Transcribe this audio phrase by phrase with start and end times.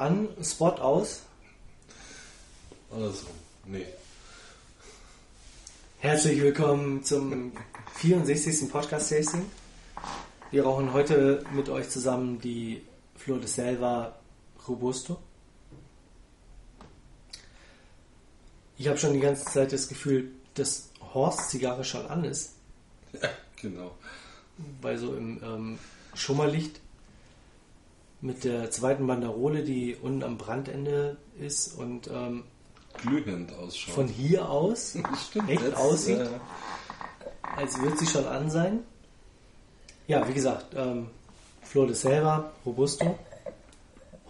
[0.00, 1.22] an, Spot aus.
[2.90, 3.34] Andersrum.
[3.66, 3.84] Nee.
[5.98, 7.52] Herzlich willkommen zum
[7.96, 8.70] 64.
[8.70, 9.44] Podcast-Tasting.
[10.50, 12.82] Wir rauchen heute mit euch zusammen die
[13.14, 14.16] Flor de Selva
[14.66, 15.18] Robusto.
[18.78, 22.54] Ich habe schon die ganze Zeit das Gefühl, dass Horst Zigarre schon an ist,
[23.12, 23.28] Ja,
[23.60, 23.94] genau.
[24.80, 25.78] weil so im ähm,
[26.14, 26.80] Schummerlicht
[28.20, 32.44] mit der zweiten Banderole, die unten am Brandende ist und ähm,
[32.94, 33.94] Glühend ausschaut.
[33.94, 34.96] von hier aus
[35.30, 36.28] Stimmt, echt aussieht, äh,
[37.56, 38.80] als würde sie schon an sein.
[40.06, 41.08] Ja, wie gesagt, ähm,
[41.62, 43.18] Flor de Selva, Robusto,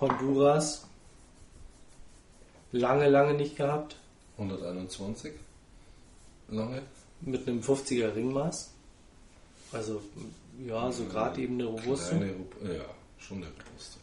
[0.01, 0.87] Honduras,
[2.71, 3.97] lange, lange nicht gehabt,
[4.37, 5.33] 121.
[6.49, 6.83] Lange.
[7.23, 8.73] mit einem 50er Ringmaß.
[9.73, 10.01] Also,
[10.67, 12.17] ja, so gerade eben eine Robusto.
[12.17, 12.85] Kleine, ja,
[13.21, 14.01] schon eine Robusto.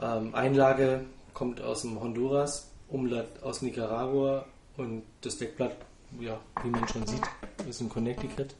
[0.00, 1.04] Ähm, Einlage
[1.34, 5.76] kommt aus dem Honduras, Umlaut aus Nicaragua und das Deckblatt,
[6.20, 7.22] ja, wie man schon sieht,
[7.68, 8.54] ist ein Connecticut.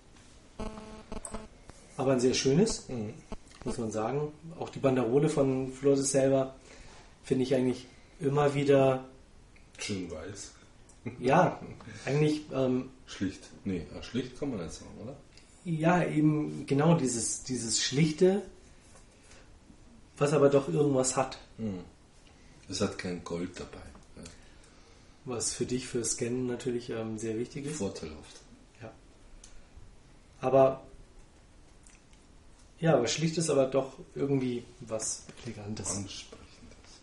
[1.97, 2.87] Aber ein sehr schönes,
[3.65, 4.33] muss man sagen.
[4.59, 6.55] Auch die Banderole von Flores selber
[7.23, 7.87] finde ich eigentlich
[8.21, 9.05] immer wieder,
[9.79, 10.53] Schön weiß.
[11.21, 11.61] ja,
[12.05, 13.43] eigentlich, ähm, Schlicht.
[13.65, 15.17] Nee, ah, schlicht kann man nicht sagen, oder?
[15.67, 18.43] ja, eben genau dieses, dieses Schlichte,
[20.19, 21.39] was aber doch irgendwas hat.
[22.69, 23.85] Es hat kein Gold dabei.
[24.17, 24.23] Ja.
[25.25, 27.79] Was für dich für Scannen natürlich ähm, sehr wichtig ist.
[27.79, 28.41] Vorteilhaft.
[28.81, 28.91] Ja.
[30.41, 30.83] Aber
[32.79, 35.97] ja, aber schlicht ist aber doch irgendwie was Elegantes.
[35.97, 37.01] Ansprechendes.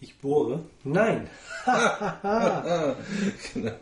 [0.00, 0.64] Ich bohre?
[0.84, 1.28] Nein.
[3.54, 3.72] Genau.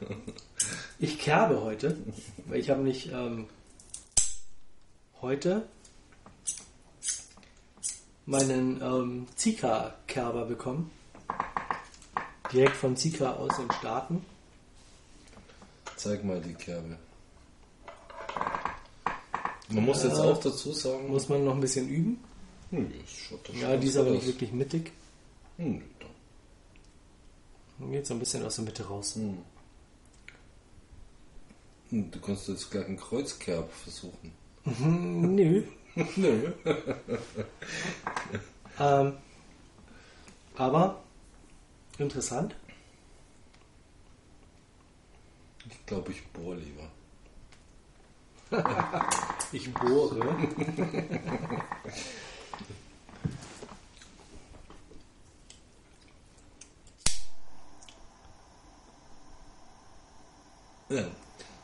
[0.98, 1.97] Ich kerbe heute,
[2.47, 3.47] weil ich habe nicht ähm,
[5.22, 5.66] heute
[8.30, 10.91] meinen ähm, Zika-Kerber bekommen.
[12.52, 14.24] Direkt von Zika aus den Staaten.
[15.96, 16.96] Zeig mal die Kerbe.
[19.69, 20.24] Man muss jetzt Ja.
[20.24, 22.19] auch dazu sagen, Muss man noch ein bisschen üben.
[22.70, 22.92] hm,
[23.60, 24.92] Ja, die ist aber nicht wirklich mittig.
[25.58, 25.82] Hm.
[27.78, 29.14] Dann geht so ein bisschen aus der Mitte raus.
[29.16, 29.38] Hm.
[31.90, 34.32] Hm, Du kannst jetzt gleich einen Kreuzkerb versuchen.
[34.64, 35.62] Hm, Nö.
[36.16, 36.52] Nö.
[38.78, 39.12] Ähm,
[40.56, 41.02] aber
[41.98, 42.54] interessant.
[45.68, 46.90] Ich glaube, ich bohr lieber.
[49.52, 50.36] Ich bohre.
[60.88, 61.04] Ja.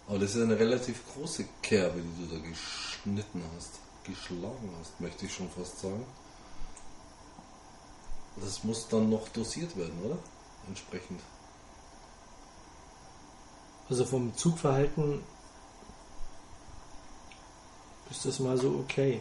[0.08, 3.85] Aber das ist eine relativ große Kerbe, die du da geschnitten hast.
[4.06, 6.04] Geschlagen hast, möchte ich schon fast sagen.
[8.36, 10.18] Das muss dann noch dosiert werden, oder?
[10.68, 11.20] Entsprechend.
[13.88, 15.22] Also vom Zugverhalten
[18.10, 19.20] ist das mal so okay.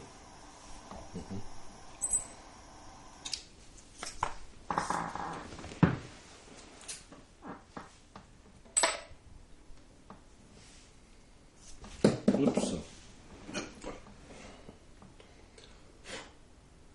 [12.37, 12.73] Ups.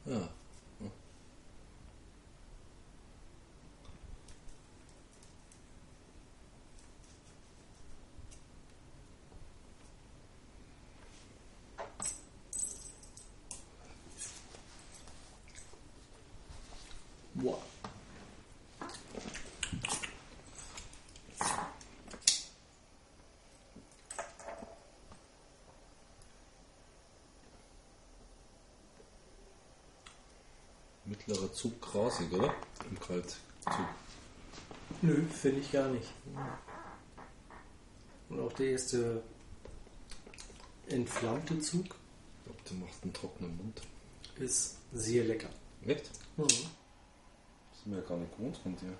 [0.04, 0.28] Ja.
[17.34, 17.58] Boah.
[31.50, 32.54] Mittlerer Zug grasig, oder?
[32.88, 33.36] Im Kaltzug.
[35.02, 36.08] Nö, finde ich gar nicht.
[38.28, 39.22] Und auch der erste
[40.88, 43.82] entflammte Zug Ich glaube, der macht einen trockenen Mund.
[44.38, 45.50] ist sehr lecker.
[45.86, 46.10] Echt?
[46.36, 46.46] Mhm.
[46.46, 48.96] Das ist mir ja gar nicht gewohnt von dir.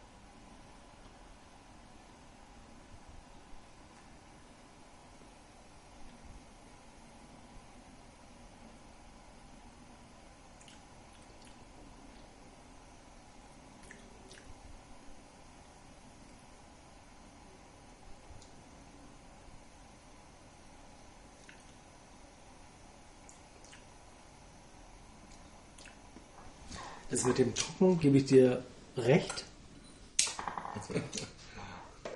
[27.21, 28.65] Das mit dem Trocken gebe ich dir
[28.97, 29.45] recht.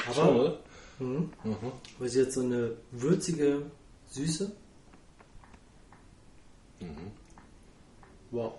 [0.08, 0.60] Aber,
[0.98, 1.30] mhm.
[1.44, 1.56] Mhm.
[1.98, 3.66] aber sie hat so eine würzige
[4.08, 4.50] Süße.
[6.80, 7.12] Mhm.
[8.30, 8.54] Wow.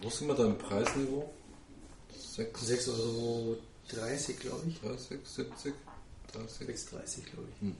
[0.00, 1.32] Wo sind wir da im Preisniveau?
[2.18, 3.56] 6, 6,30 Euro,
[4.40, 4.80] glaube ich.
[4.80, 5.74] 30, 70,
[6.32, 6.68] 30.
[6.68, 7.60] 6,30 glaube ich.
[7.60, 7.76] Hm.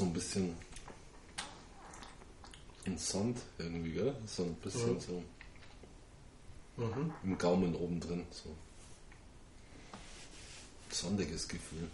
[0.00, 0.54] So ein bisschen
[2.86, 4.14] einen Sand irgendwie, gell?
[4.26, 5.00] So ein bisschen Mhm.
[5.00, 5.22] so
[6.78, 7.12] Mhm.
[7.22, 8.24] im Gaumen oben drin.
[8.30, 8.48] So.
[10.90, 11.88] Sandiges Gefühl.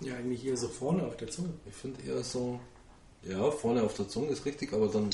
[0.00, 1.50] Ja, eigentlich eher so vorne auf der Zunge.
[1.64, 2.58] Ich finde eher so,
[3.22, 5.10] ja, vorne auf der Zunge ist richtig, aber dann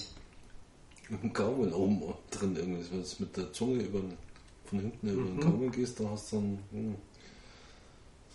[1.11, 2.85] im Gaumen oben drin irgendwie.
[2.91, 4.01] Wenn du es mit der Zunge über
[4.65, 5.41] von hinten über den Mhm.
[5.41, 6.95] Gaumen gehst, dann hast du dann, hm,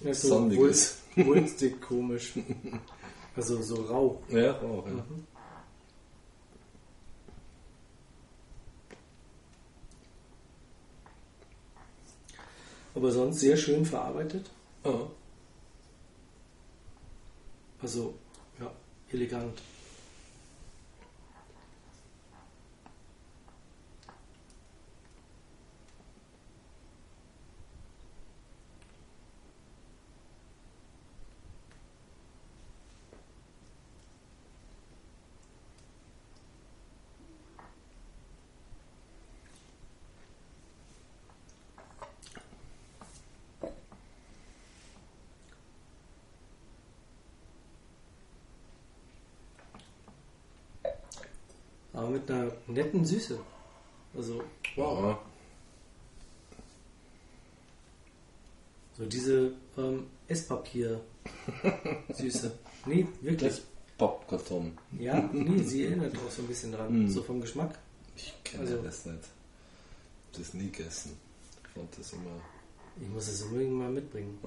[0.02, 2.34] Ja, so wulst- wulstig komisch.
[3.36, 4.22] Also so rau.
[4.30, 4.94] ja, auch, ja.
[4.94, 5.26] Mhm.
[12.94, 14.52] Aber sonst sehr schön verarbeitet.
[14.84, 15.08] Ah,
[17.82, 18.14] Also,
[18.60, 18.72] ja,
[19.12, 19.60] elegant.
[51.94, 53.40] Aber mit einer netten Süße.
[54.16, 54.44] Also,
[54.76, 55.04] wow.
[55.04, 55.20] ja.
[58.98, 62.52] So diese ähm, Esspapier-Süße.
[62.86, 63.50] nee, wirklich.
[63.54, 63.62] Das
[63.98, 64.78] Pappkarton.
[65.00, 67.04] Ja, nee, sie erinnert auch so ein bisschen dran.
[67.04, 67.10] Mhm.
[67.10, 67.78] So vom Geschmack.
[68.16, 69.20] Ich kenne Also- das nicht.
[70.32, 71.18] Ich das nie gegessen.
[71.64, 72.40] Ich fand das immer.
[73.02, 74.38] Ich muss es unbedingt mal mitbringen.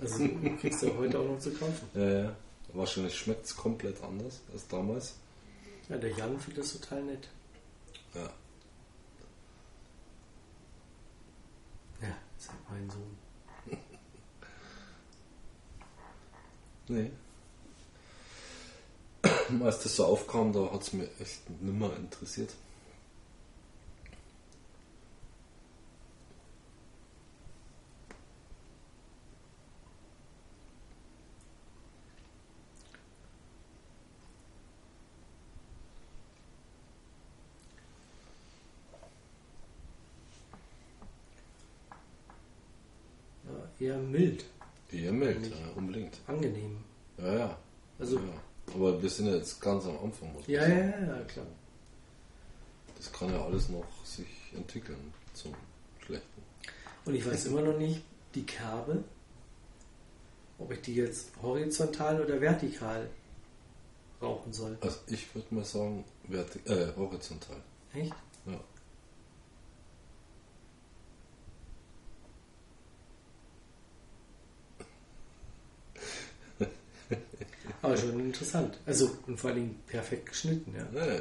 [0.00, 1.88] Also du kriegst du heute auch noch zu kaufen.
[1.94, 2.36] Ja, ja.
[2.72, 5.14] Wahrscheinlich schmeckt es komplett anders als damals.
[5.88, 7.28] Ja, der Jan findet das total nett.
[8.14, 8.28] Ja.
[12.02, 13.18] Ja, ist halt mein Sohn.
[16.90, 17.10] Nee.
[19.62, 22.54] Als das so aufkam, da hat es mir echt nimmer interessiert.
[43.44, 44.44] Ja, eher mild,
[44.92, 45.52] Eher mild, Nicht.
[45.52, 46.18] ja, unbedingt.
[46.26, 46.78] angenehm.
[47.18, 47.58] Ja, ja.
[47.98, 48.74] Also, ja.
[48.74, 50.32] Aber wir sind ja jetzt ganz am Anfang.
[50.32, 51.46] muss ja, ja, ja, klar.
[52.96, 55.54] Das kann ja alles noch sich entwickeln zum
[56.04, 56.42] Schlechten.
[57.04, 58.02] Und ich weiß immer noch nicht,
[58.34, 59.04] die Kerbe,
[60.58, 63.08] ob ich die jetzt horizontal oder vertikal
[64.20, 64.76] rauchen soll.
[64.80, 67.62] Also ich würde mal sagen, äh, horizontal.
[67.94, 68.12] Echt?
[68.46, 68.60] Ja.
[77.88, 78.78] Aber schon interessant.
[78.86, 80.86] Also, und vor allen Dingen perfekt geschnitten, ja.
[81.00, 81.20] Ja, ja.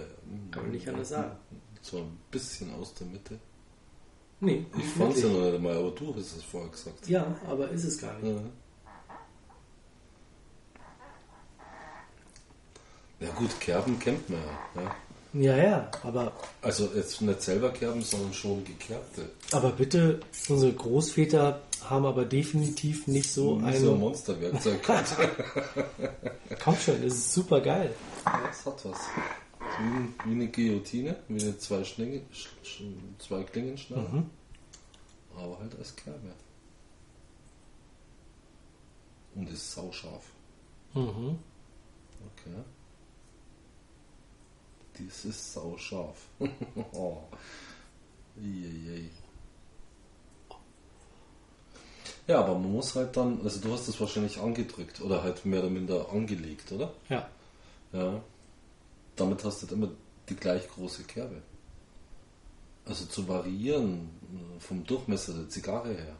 [0.51, 1.31] Kann man nicht anders sagen.
[1.81, 3.39] So ein bisschen aus der Mitte.
[4.39, 7.07] Nee, Ich fand es ja noch nicht mal, aber du hast es vorher gesagt.
[7.07, 8.35] Ja, aber ist es gar nicht.
[8.35, 8.41] Ja.
[13.19, 14.39] Ja gut, Kerben kennt man
[14.75, 14.95] ja.
[15.41, 15.55] Ja.
[15.57, 19.29] Ja, ja, aber, Also jetzt nicht selber Kerben, sondern schon gekerbte.
[19.51, 23.99] aber bitte, unsere Großväter haben aber definitiv nicht so Wie so ein.
[23.99, 24.83] Monsterwerkzeug.
[24.83, 25.15] gehabt.
[26.63, 27.93] Komm schon, das ist super geil.
[28.25, 28.97] das hat was.
[29.79, 32.81] Wie, ein- wie eine Guillotine, wie eine zwei, Schlinge, Sch,
[33.19, 34.01] zwei Klingenschneider.
[34.09, 34.29] Mhm.
[35.37, 36.31] Aber halt als Kerbe.
[39.35, 40.23] Und ist sauscharf.
[40.93, 41.37] Mhm.
[42.33, 42.55] Okay.
[44.99, 46.17] Dies ist sauscharf.
[46.93, 47.17] oh.
[52.27, 55.59] Ja, aber man muss halt dann, also du hast das wahrscheinlich angedrückt oder halt mehr
[55.61, 56.93] oder minder angelegt, oder?
[57.09, 57.27] Ja.
[57.93, 58.21] Ja.
[59.15, 59.89] Damit hast du halt immer
[60.29, 61.41] die gleich große Kerbe.
[62.85, 66.15] Also zu variieren äh, vom Durchmesser der Zigarre her.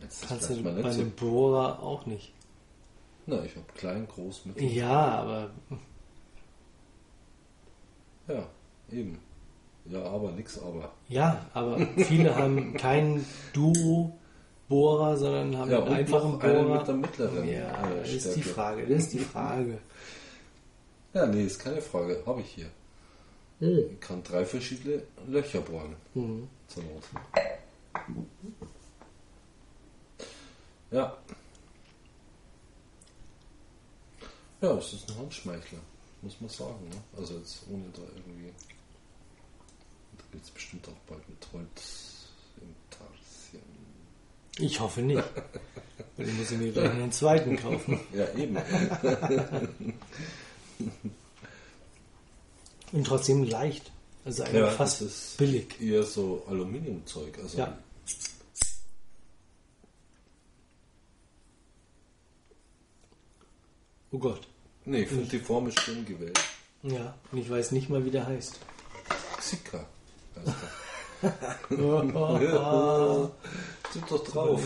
[0.00, 1.00] Jetzt Kannst du mal bei nicht so.
[1.00, 2.32] einem Bohrer auch nicht.
[3.26, 4.62] Na, ich habe klein, groß, mittel.
[4.64, 5.50] Ja, aber
[8.28, 8.46] Ja,
[8.92, 9.18] eben.
[9.86, 10.92] Ja, aber nix aber.
[11.08, 14.12] ja, aber viele haben kein Duo
[14.68, 16.78] Bohrer, sondern haben Ja, einen einfachen noch einen Bohrer.
[16.78, 18.42] mit der mittleren ja, äh, das ist die.
[18.42, 19.78] Frage, das ist die Frage.
[21.14, 22.22] Ja, nee, ist keine Frage.
[22.26, 22.66] Habe ich hier.
[23.60, 25.96] Ich kann drei verschiedene Löcher bohren.
[26.14, 26.48] Mhm.
[26.68, 27.02] Zur Not.
[30.90, 31.16] Ja.
[34.60, 35.78] Ja, es ist ein Handschmeichler,
[36.22, 36.88] muss man sagen.
[36.88, 36.96] Ne?
[37.16, 38.52] Also jetzt ohne da irgendwie.
[40.16, 42.26] Da gibt es bestimmt auch bald mit Holz
[42.60, 43.62] im Tarsien.
[44.58, 45.16] Ich hoffe nicht.
[46.16, 48.00] Weil dann muss ich mir gleich einen zweiten kaufen.
[48.12, 48.56] Ja, eben.
[52.92, 53.92] Und trotzdem leicht.
[54.24, 55.80] Also eigentlich Ja, fast ist billig.
[55.80, 57.38] eher so Aluminiumzeug.
[57.38, 57.78] Also Ja.
[64.10, 64.46] Oh Gott.
[64.88, 66.40] Nee, ich finde die Form ist schön gewählt.
[66.82, 68.58] Ja, und ich weiß nicht mal, wie der heißt.
[69.36, 69.84] Xika
[70.34, 70.54] heißt er.
[71.70, 73.30] Oh,
[73.90, 74.62] Steht doch drauf.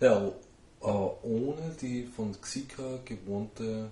[0.00, 0.32] Ja,
[0.80, 3.90] aber ohne die von Xika gewohnte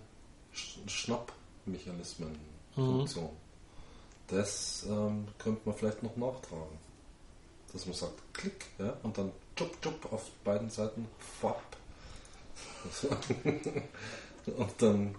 [0.52, 3.30] Sch Schnappmechanismen-Funktion.
[4.28, 6.78] Das ähm, könnte man vielleicht noch nachtragen.
[7.73, 11.06] Dass man sagt, klick, ja, und dann tschupp, tschupp auf beiden Seiten,
[11.40, 11.62] fapp.
[14.56, 15.14] Und dann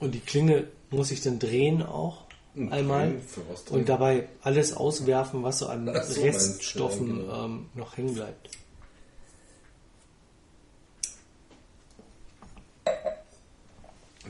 [0.00, 2.22] Und die Klinge muss ich dann drehen auch
[2.70, 3.20] einmal
[3.70, 7.44] und dabei alles auswerfen, was so an so, Reststoffen meinst du, ja, genau.
[7.44, 8.50] ähm, noch hängen bleibt.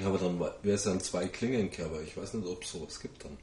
[0.01, 2.01] Ja, aber dann wäre es ja ein zwei Klingenkerber.
[2.03, 3.37] Ich weiß nicht, ob es sowas gibt dann.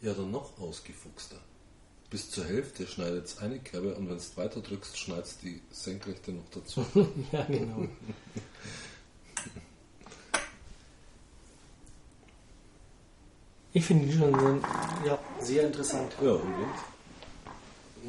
[0.00, 1.38] Ja, dann noch ausgefuchster.
[2.10, 5.60] Bis zur Hälfte schneidet es eine Kerbe und wenn du weiter drückst, schneidet es die
[5.70, 6.86] senkrechte noch dazu.
[7.32, 7.88] ja, genau.
[13.72, 14.62] Ich finde die schon
[15.04, 16.12] ja, sehr interessant.
[16.22, 16.54] ja, und,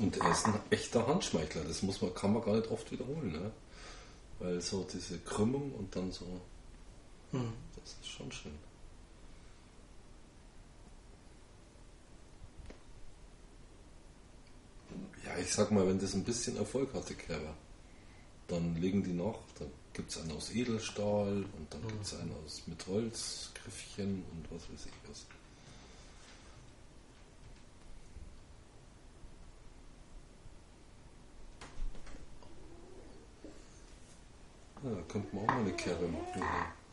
[0.01, 0.17] und?
[0.17, 1.63] Er ist ein echter Handschmeichler.
[1.63, 3.31] Das muss man, kann man gar nicht oft wiederholen.
[3.31, 3.51] Ne?
[4.39, 6.25] Weil so diese Krümmung und dann so,
[7.31, 7.51] Hm.
[7.75, 8.53] das ist schon schön.
[15.27, 17.53] Ja, ich sag mal, wenn das ein bisschen Erfolg hatte, Kerber,
[18.47, 22.31] dann legen die noch, dann gibt es einen aus Edelstahl und dann gibt es einen
[22.45, 25.25] aus mit Holzgriffchen und was weiß ich was.
[34.83, 36.25] Ja, da könnte man auch mal eine Kerbe machen.
[36.35, 36.86] Hier.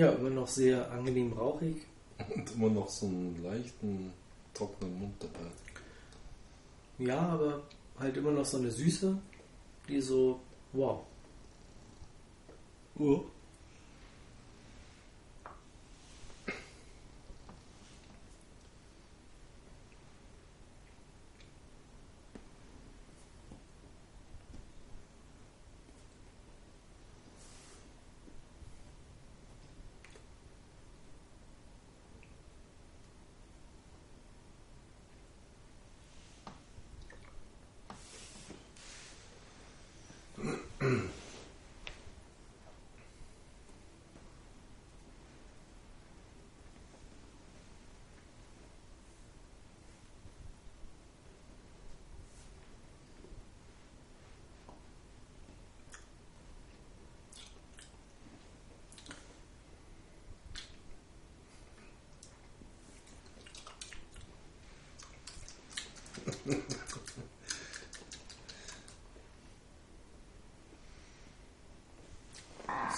[0.00, 1.76] Ja, immer noch sehr angenehm rauchig.
[2.34, 4.10] Und immer noch so einen leichten,
[4.54, 5.50] trockenen Mund dabei.
[6.98, 7.60] Ja, aber
[7.98, 9.18] halt immer noch so eine Süße,
[9.86, 10.40] die so,
[10.72, 11.00] wow.
[12.98, 13.24] Uh.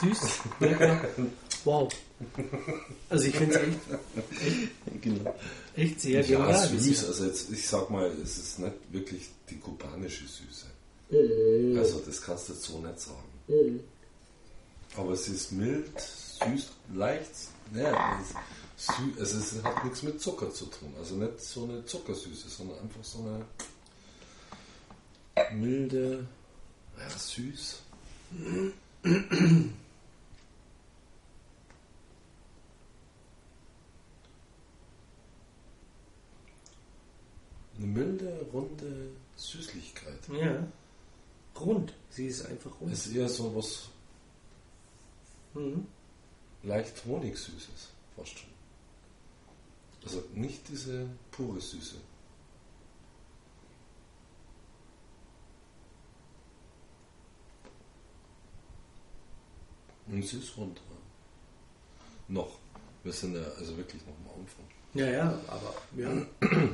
[0.03, 0.21] Süß.
[1.65, 1.89] Wow.
[3.09, 5.35] Also ich finde es echt, Genau.
[5.77, 6.69] echt sehr Ja, genial.
[6.69, 7.05] süß.
[7.07, 10.67] Also jetzt, ich sag mal, es ist nicht wirklich die kubanische Süße.
[11.79, 13.81] Also das kannst du jetzt so nicht sagen.
[14.97, 17.31] Aber es ist mild, süß, leicht.
[17.77, 20.93] Ja, es, ist sü also es hat nichts mit Zucker zu tun.
[20.99, 23.45] Also nicht so eine Zuckersüße, sondern einfach so eine
[25.55, 26.27] milde,
[26.99, 27.77] ja, süß.
[37.83, 40.19] Eine milde, runde Süßlichkeit.
[40.33, 40.67] Ja.
[41.61, 41.93] Rund.
[42.11, 42.93] Sie ist einfach rund.
[42.93, 43.89] Es ist eher so was
[45.55, 45.87] Mhm.
[46.63, 48.51] leicht Honigsüßes, fast schon.
[50.05, 51.97] Also nicht diese pure Süße.
[60.09, 60.81] Und sie ist runter.
[62.29, 62.59] Noch.
[63.03, 64.65] Wir sind ja also wirklich noch am Anfang.
[64.95, 66.11] Ja, ja, aber ja.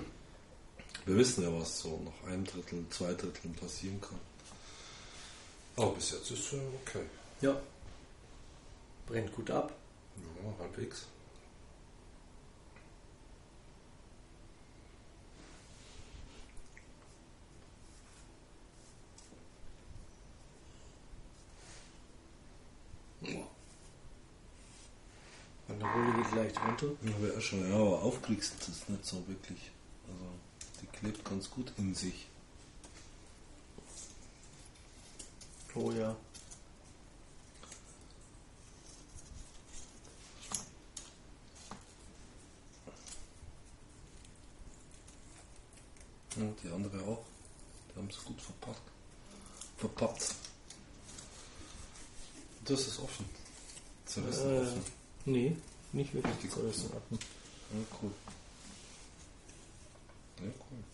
[1.09, 4.21] Wir wissen ja, was so nach einem Drittel, zwei Dritteln passieren kann.
[5.75, 7.07] Aber bis jetzt ist es okay.
[7.41, 7.59] Ja.
[9.07, 9.73] Brennt gut ab.
[10.17, 11.07] Ja, halbwegs.
[25.69, 26.89] Und der Rolle geht leicht runter.
[27.03, 29.71] Ja, wäre schon, ja, aber aufkriegst du es nicht so wirklich.
[30.07, 30.38] Also,
[30.81, 32.27] die klebt ganz gut in sich.
[35.75, 36.17] Oh ja.
[46.37, 47.25] Ja, die andere auch.
[47.91, 48.83] Die haben es gut verpackt.
[49.77, 50.35] Verpappt.
[52.65, 53.25] Das ist offen.
[54.05, 54.85] Zerrissen Äh, offen.
[55.25, 55.57] nee,
[55.93, 56.35] nicht wirklich.
[56.35, 57.19] Richtig zerrissen offen.
[57.73, 58.11] Ja, cool.
[60.41, 60.85] Ja, cool.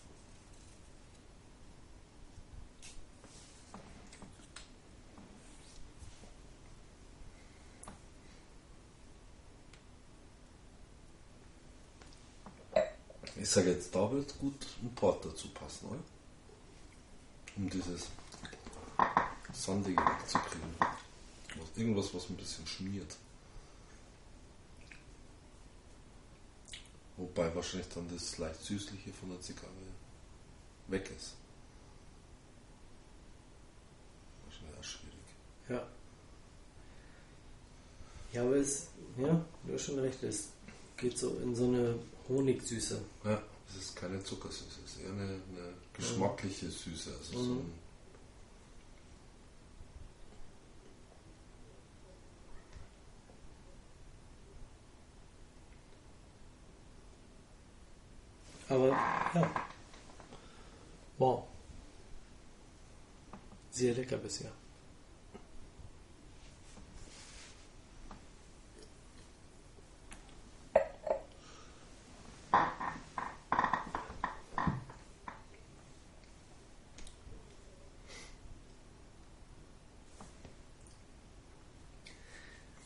[13.36, 15.98] Ich sage jetzt, da wird gut ein Port dazu passen, oder?
[17.56, 18.08] Um dieses
[19.52, 20.75] Sandige wegzukriegen.
[20.80, 23.16] Was- Irgendwas, was ein bisschen schmiert.
[27.16, 29.70] Wobei wahrscheinlich dann das leicht süßliche von der Zigarre
[30.88, 31.34] weg ist.
[34.44, 35.14] Wahrscheinlich auch schwierig.
[35.68, 35.86] Ja.
[38.32, 40.48] Ja, aber es, ja, du hast schon recht, es
[40.96, 41.94] geht so in so eine
[42.28, 43.00] Honigsüße.
[43.24, 47.10] Ja, es ist keine Zuckersüße, es ist eher eine, eine geschmackliche Süße.
[47.16, 47.60] Also so Mhm.
[47.60, 47.72] ein,
[58.68, 59.50] Aber ja.
[61.18, 61.44] Wow.
[63.70, 64.50] Sehr lecker bisher.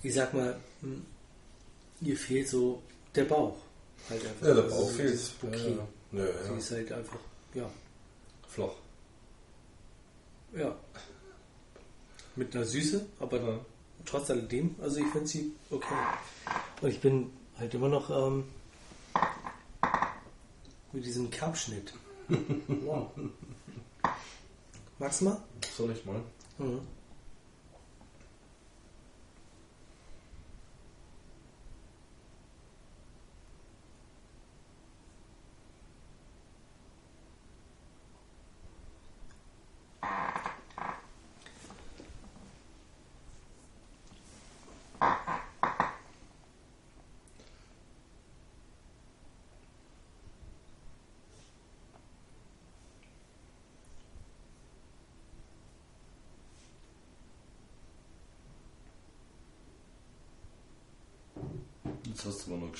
[0.01, 1.05] Ich sag mal, hm,
[2.01, 2.83] ihr fehlt so
[3.15, 3.68] der Bauch.
[4.09, 4.47] Halt einfach.
[4.47, 5.13] ja, der Bauch so fehlt.
[5.13, 5.79] dieses Bouquet.
[6.13, 6.27] Ja, ja.
[6.45, 7.19] Sie ist halt einfach,
[7.55, 7.71] ja,
[8.49, 8.73] Flach.
[10.57, 10.75] ja.
[12.37, 13.59] Mit einer Süße, aber Ja.
[14.07, 15.95] trotz alledem, also ich finde sie okay.
[16.81, 18.45] Und ich bin halt immer noch ähm,
[20.93, 21.93] mit diesem Kerbschnitt.
[22.69, 23.11] wow.
[24.99, 25.43] Magst du mal?
[25.77, 26.21] Soll ich mal?
[26.59, 26.81] Mhm.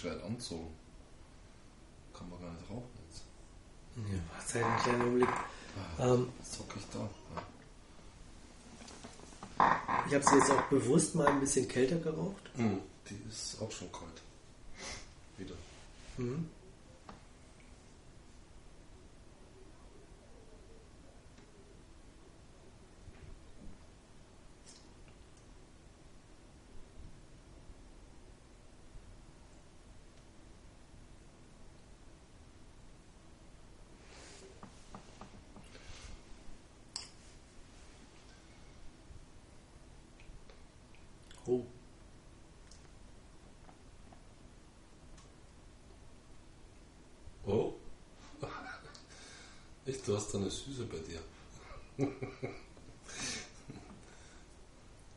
[0.01, 0.69] Gescheit anzogen.
[2.17, 3.25] Kann man gar nicht rauchen jetzt.
[3.97, 5.29] Ja, warte einen kleinen Augenblick.
[5.99, 7.09] Ähm, Zock ich da.
[10.09, 12.51] ich habe sie jetzt auch bewusst mal ein bisschen kälter geraucht.
[12.57, 12.65] Ja.
[12.65, 12.81] Mhm.
[13.09, 14.23] Die ist auch schon kalt.
[15.37, 15.55] Wieder.
[16.17, 16.49] Mhm.
[41.49, 41.65] Oh.
[47.47, 47.73] Oh.
[49.87, 51.21] Echt, du hast eine Süße bei dir.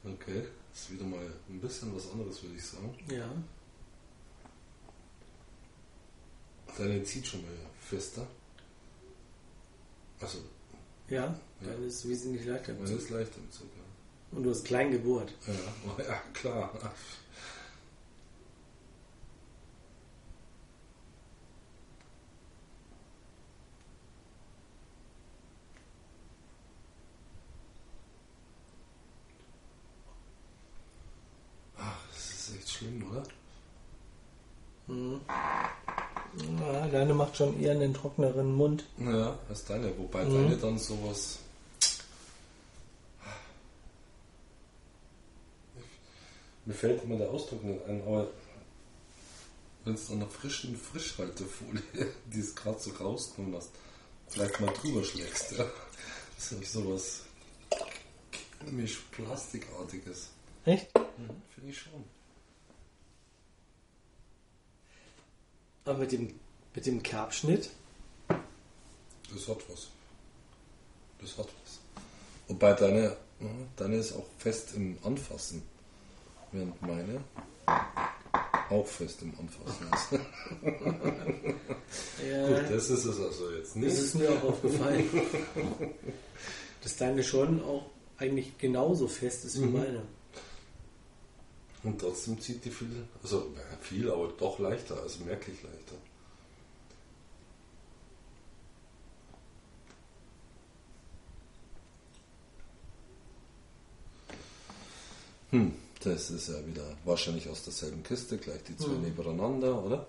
[0.06, 0.44] okay,
[0.74, 1.20] ist wieder mal
[1.50, 2.96] ein bisschen was anderes, würde ich sagen.
[3.10, 3.30] Ja.
[6.78, 8.26] Deine zieht schon mal fester.
[10.22, 10.38] Also,
[11.10, 12.74] Ja, dann ist es wesentlich leichter.
[12.74, 14.38] meine ist leichter im Zug, ja.
[14.38, 15.34] Und du hast klein gebohrt.
[15.46, 15.54] Ja,
[15.86, 16.72] oh, ja klar.
[32.82, 33.24] schlimm, oder?
[34.88, 35.22] Mhm.
[36.60, 38.84] Ja, deine macht schon eher einen trockneren Mund.
[39.00, 39.98] Ja, als deine.
[39.98, 40.34] Wobei Mhm.
[40.36, 41.40] deine dann sowas.
[46.66, 48.28] Mir fällt immer der Ausdruck nicht ein, aber
[49.84, 51.82] wenn es an einer frischen Frischhaltefolie,
[52.32, 53.72] die es gerade so rausgenommen hast,
[54.28, 55.66] vielleicht mal drüber schlägst, ja.
[56.36, 57.22] Das ist sowas
[58.64, 60.30] chemisch Plastikartiges.
[60.66, 60.92] Echt?
[61.56, 62.04] Finde ich schon.
[65.86, 66.40] Aber mit dem,
[66.76, 67.70] mit dem Kerbschnitt?
[68.28, 69.88] Das hat was.
[71.20, 71.80] Das hat was.
[72.48, 73.16] Wobei deine,
[73.78, 75.64] deine ist auch fest im Anfassen.
[76.52, 77.22] Während meine
[78.70, 80.22] auch fest im Anfassen ist.
[82.26, 83.94] Ja, Gut, das ist es also jetzt das nicht.
[83.94, 85.10] ist mir auch aufgefallen.
[86.82, 89.74] Dass deine schon auch eigentlich genauso fest ist wie Mhm.
[89.74, 90.02] meine.
[91.84, 95.96] Und trotzdem zieht die viel, also viel, aber doch leichter, also merklich leichter.
[105.52, 109.02] Hm, das ist ja wieder wahrscheinlich aus derselben Kiste, gleich die zwei Mhm.
[109.02, 110.08] nebeneinander, oder?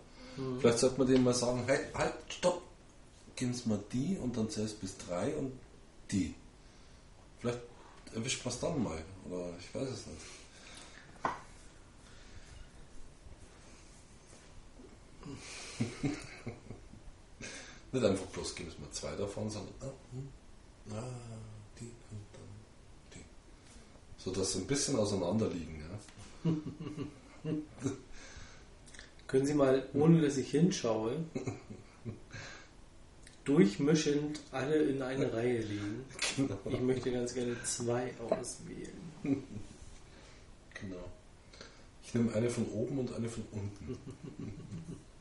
[0.61, 2.63] Vielleicht sollte man denen mal sagen, hey, halt, stopp,
[3.37, 5.53] gehen Sie mal die und dann zählst bis drei und
[6.11, 6.35] die.
[7.41, 7.61] Vielleicht
[8.15, 10.23] erwischt man es dann mal, oder ich weiß es nicht.
[17.93, 20.29] Nicht einfach bloß geben es mal zwei davon, sondern ah, hm,
[20.93, 21.03] ah,
[21.79, 22.32] die die.
[24.25, 26.53] So dass sie ein bisschen auseinander liegen, ja.
[29.27, 31.17] Können Sie mal, ohne dass ich hinschaue,
[33.45, 36.05] durchmischend alle in eine Reihe legen?
[36.37, 36.59] Genau.
[36.71, 38.93] Ich möchte ganz gerne zwei auswählen.
[39.23, 39.43] genau.
[42.05, 43.99] Ich nehme eine von oben und eine von unten.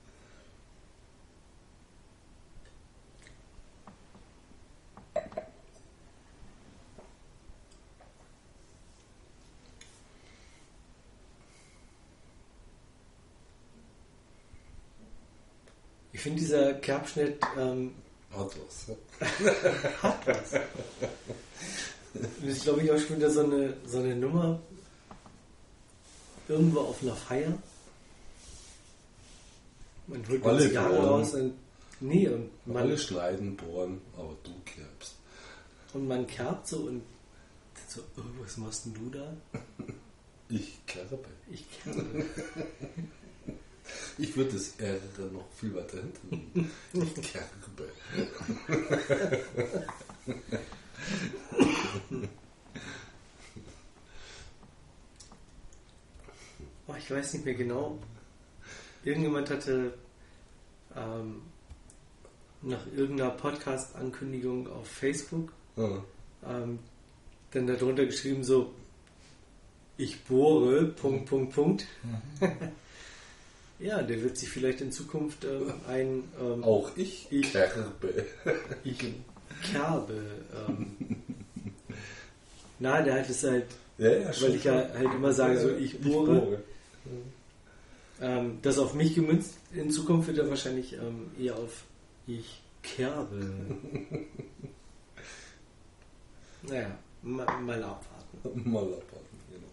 [16.21, 17.95] Ich finde dieser Kerbschnitt ähm,
[18.29, 18.95] Hat was.
[20.03, 20.51] Hat was.
[22.13, 24.59] Das ist, glaube ich, auch schon wieder so eine, so eine Nummer.
[26.47, 27.57] Irgendwo auf einer Feier.
[30.05, 31.05] Man holt Alle die Zigarre bohren.
[31.07, 31.53] raus und.
[32.01, 35.15] Nee, und man, Alle schneiden, bohren, aber du kerbst.
[35.95, 37.01] und man kerbt so und
[37.87, 39.33] so, oh, was machst denn du da?
[40.49, 41.17] Ich kerbe.
[41.49, 42.25] Ich kerbe.
[44.17, 44.97] Ich würde das R
[45.31, 46.71] noch viel weiter hinten.
[46.93, 47.87] Ich kerbe.
[56.87, 57.99] Oh, ich weiß nicht mehr genau.
[59.03, 59.93] Irgendjemand hatte
[60.95, 61.41] ähm,
[62.61, 66.03] nach irgendeiner Podcast-Ankündigung auf Facebook Ja.
[66.47, 66.79] ähm,
[67.51, 68.73] dann darunter geschrieben so,
[69.97, 71.85] ich bohre, Punkt, Punkt, Punkt.
[73.81, 78.25] ja, der wird sich vielleicht in Zukunft ähm, ein ähm, Auch ich, Ich- kerbe.
[78.83, 78.97] ich
[79.71, 80.21] Kerbe.
[80.67, 80.95] Ähm,
[82.79, 83.65] na, der hat es halt,
[83.97, 86.61] Ja, ja, weil ich ja halt immer sage, so ich bohre.
[88.19, 91.83] Ähm, das auf mich gemünzt, in Zukunft wird er wahrscheinlich ähm, eher auf
[92.27, 93.39] ich kerbe.
[96.63, 98.71] naja, mal, mal abwarten.
[98.71, 99.67] Mal abwarten, genau.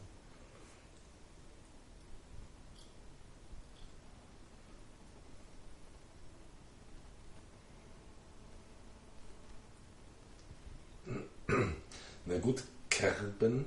[11.49, 13.65] Na gut, Kerben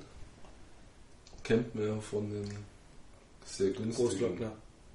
[1.42, 2.48] kennt man ja von den
[3.44, 4.52] sehr günstigen Großglockner.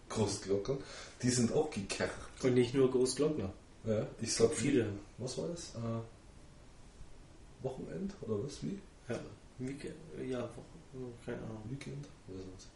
[0.09, 0.77] Großglockern.
[1.21, 2.43] Die sind auch gekerbt.
[2.43, 3.51] Und nicht nur Großglockner.
[3.85, 4.87] Ja, ich sag Viele.
[5.17, 5.75] Was war das?
[5.75, 8.63] Äh, Wochenend oder was?
[8.63, 8.79] Wie?
[9.09, 9.19] Ja,
[9.59, 9.95] Weekend,
[10.29, 11.63] ja, Wochen, keine Ahnung.
[11.69, 12.05] Weekend?
[12.27, 12.67] Oder so.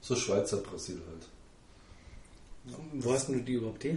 [0.00, 1.28] So Schweizer Brasil halt.
[2.92, 3.96] Wo hast du die überhaupt her?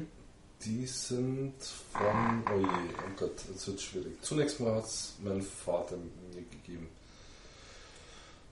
[0.66, 4.22] Die sind von, oh je, oh Gott, jetzt wird schwierig.
[4.22, 6.90] Zunächst mal hat es mein Vater mir gegeben.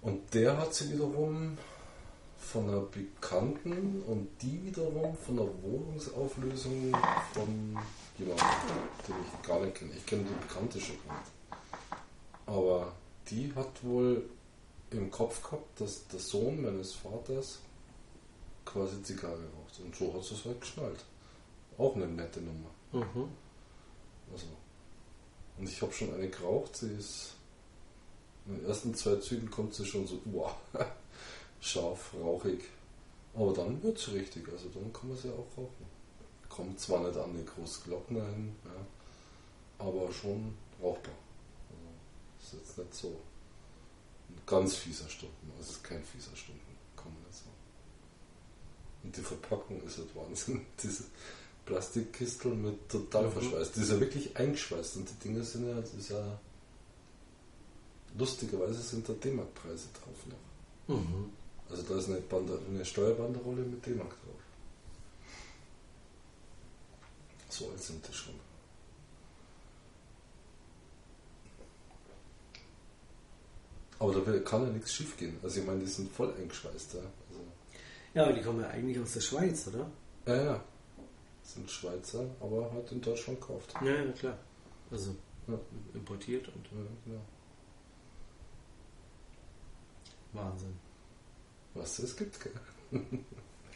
[0.02, 1.58] Und der hat sie wiederum
[2.40, 6.96] von einer Bekannten und die wiederum von einer Wohnungsauflösung
[7.34, 7.78] von
[8.18, 8.48] jemandem,
[9.08, 9.92] den ich gar nicht kenne.
[9.98, 11.32] Ich kenne die Bekannte schon gar nicht.
[12.46, 12.94] Aber
[13.30, 14.30] die hat wohl
[14.92, 17.60] im Kopf gehabt, dass der Sohn meines Vaters
[18.64, 19.80] quasi Zigarre raucht.
[19.84, 21.04] Und so hat sie es halt geschnallt.
[21.78, 22.70] Auch eine nette Nummer.
[22.92, 23.30] Mhm.
[24.32, 24.48] Also.
[25.58, 27.34] Und ich habe schon eine geraucht, sie ist.
[28.46, 30.56] In den ersten zwei Zügen kommt sie schon so, wow,
[31.60, 32.64] scharf, rauchig.
[33.34, 35.86] Aber dann wird es richtig, also dann kann man sie auch rauchen.
[36.50, 41.14] Kommt zwar nicht an die großen Glocken hin, ja, aber schon rauchbar.
[42.40, 43.10] Also ist jetzt nicht so
[44.30, 47.52] ein ganz fieser Stumpen, also es ist kein fieser Stumpen, kann man nicht sagen.
[49.04, 50.66] Und die Verpackung ist halt Wahnsinn.
[50.82, 51.04] Diese
[51.68, 53.32] Plastikkistel mit total Mhm.
[53.34, 53.76] verschweißt.
[53.76, 56.40] Die ist ja wirklich eingeschweißt und die Dinge sind ja, das ist ja
[58.18, 60.26] lustigerweise sind da D-Mark-Preise drauf
[60.88, 60.96] noch.
[60.96, 61.30] Mhm.
[61.70, 64.42] Also da ist eine, Bande, eine Steuerbanderole mit D-Mark drauf.
[67.50, 68.34] So alt sind die schon.
[74.00, 75.38] Aber da kann ja nichts schief gehen.
[75.44, 76.94] Also ich meine, die sind voll eingeschweißt.
[76.94, 77.42] Ja, also,
[78.14, 79.90] Ja, aber die kommen ja eigentlich aus der Schweiz, oder?
[80.28, 80.64] ja, ja.
[81.48, 83.74] Sind Schweizer, aber halt in Deutschland gekauft.
[83.82, 84.38] Ja, ja, klar.
[84.92, 85.16] Also
[85.48, 85.58] Ja,
[85.94, 87.22] importiert und ja, genau.
[90.34, 90.78] Wahnsinn.
[91.74, 92.52] Was es gibt, gell?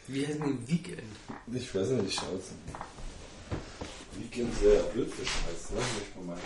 [0.06, 1.16] Wie heißt denn die Weekend?
[1.50, 2.78] Ich weiß nicht, ich schaue jetzt nicht.
[4.18, 5.76] Weekend sehr blöd für Schweiz, ne?
[5.76, 6.42] Möchte man meinen.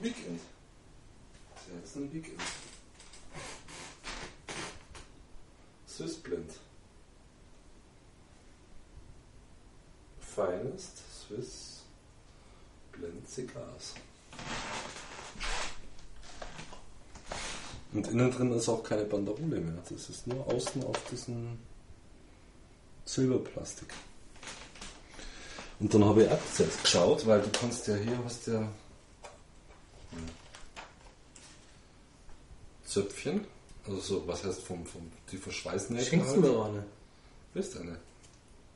[0.00, 0.40] Weekend.
[1.64, 2.40] Sie heißt ein Weekend.
[5.88, 6.16] Swiss
[10.36, 11.80] Finest Swiss
[12.92, 13.94] Blend Cigars.
[17.92, 19.82] Und innen drin ist auch keine Banderole mehr.
[19.88, 21.58] Das ist nur außen auf diesem
[23.06, 23.88] Silberplastik.
[25.80, 28.68] Und dann habe ich auch selbst geschaut, weil du kannst ja hier hast ja
[32.84, 33.44] Zöpfchen,
[33.86, 36.52] also so, was heißt vom, vom die Verschweißnägel Schenkst du halt.
[36.52, 36.84] mir auch eine?
[37.52, 37.98] Willst eine.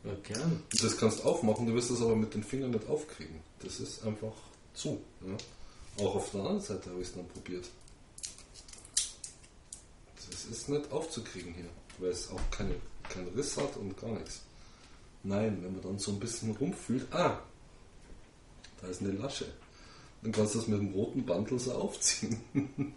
[0.05, 0.45] Ja, gerne.
[0.73, 3.41] Und das kannst du aufmachen, du wirst es aber mit den Fingern nicht aufkriegen.
[3.63, 4.33] Das ist einfach
[4.75, 5.01] zu.
[5.27, 6.05] Ja?
[6.05, 7.69] Auch auf der anderen Seite habe ich es dann probiert.
[10.31, 12.75] Das ist nicht aufzukriegen hier, weil es auch keine,
[13.09, 14.41] keinen Riss hat und gar nichts.
[15.23, 17.41] Nein, wenn man dann so ein bisschen rumfühlt, ah,
[18.81, 19.53] da ist eine Lasche.
[20.23, 22.41] Dann kannst du das mit dem roten Bandel so aufziehen.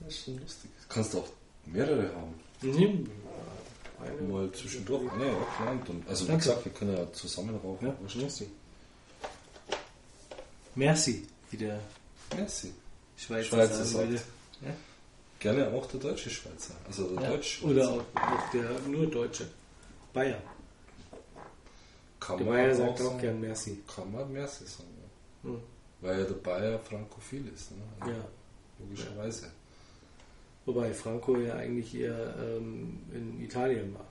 [0.00, 0.70] das ist schon lustig.
[0.88, 1.28] Kannst auch
[1.66, 2.34] mehrere haben.
[2.62, 3.10] Mhm.
[4.28, 5.02] Mal zwischendurch.
[5.18, 5.76] Nee, ja, klar.
[5.86, 7.86] Dann, also wie gesagt, wir können ja zusammen rauchen.
[7.86, 8.46] Ja, merci.
[10.74, 11.80] Merci, wie der
[12.36, 12.72] Merci.
[13.16, 14.12] Schweizer, Schweizer sagt.
[14.12, 14.74] Ja?
[15.38, 16.74] Gerne auch der deutsche Schweizer.
[16.86, 17.30] Also der Ja.
[17.30, 19.48] Deutsch Oder auch, auch der nur Deutsche.
[20.12, 20.40] Bayer.
[22.18, 23.82] kann Der Bayer sagt auch sagen, gern Merci.
[23.94, 24.88] Kann man Merci sagen.
[25.44, 25.50] Ja.
[25.50, 25.60] Hm.
[26.00, 27.70] Weil ja der Bayer frankophil ist.
[27.72, 27.82] Ne?
[28.00, 28.24] Also Ja.
[28.78, 29.50] Logischerweise.
[30.72, 34.06] Wobei Franco ja eigentlich eher ähm, in Italien war.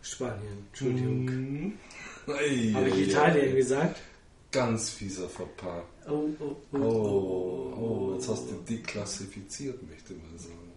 [0.00, 1.72] Spanien, Entschuldigung.
[2.28, 4.00] Ei, Habe ich Italien gesagt?
[4.50, 5.84] Ganz fieser Verpaar.
[6.08, 10.72] Oh, oh, oh, Oh, oh, jetzt hast du deklassifiziert, möchte man sagen.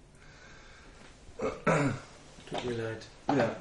[2.50, 3.06] Tut mir leid.
[3.28, 3.56] Ja.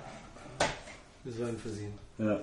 [1.24, 1.98] Das war ein Versehen.
[2.18, 2.40] Ja.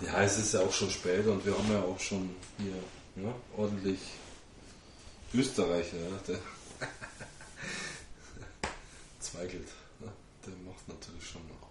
[0.00, 3.34] Ja, es ist ja auch schon spät und wir haben ja auch schon hier ja,
[3.56, 4.00] ordentlich
[5.34, 6.38] Österreicher, ja, der
[9.20, 9.68] Zweigelt,
[10.00, 10.12] ja,
[10.46, 11.68] der macht natürlich schon noch.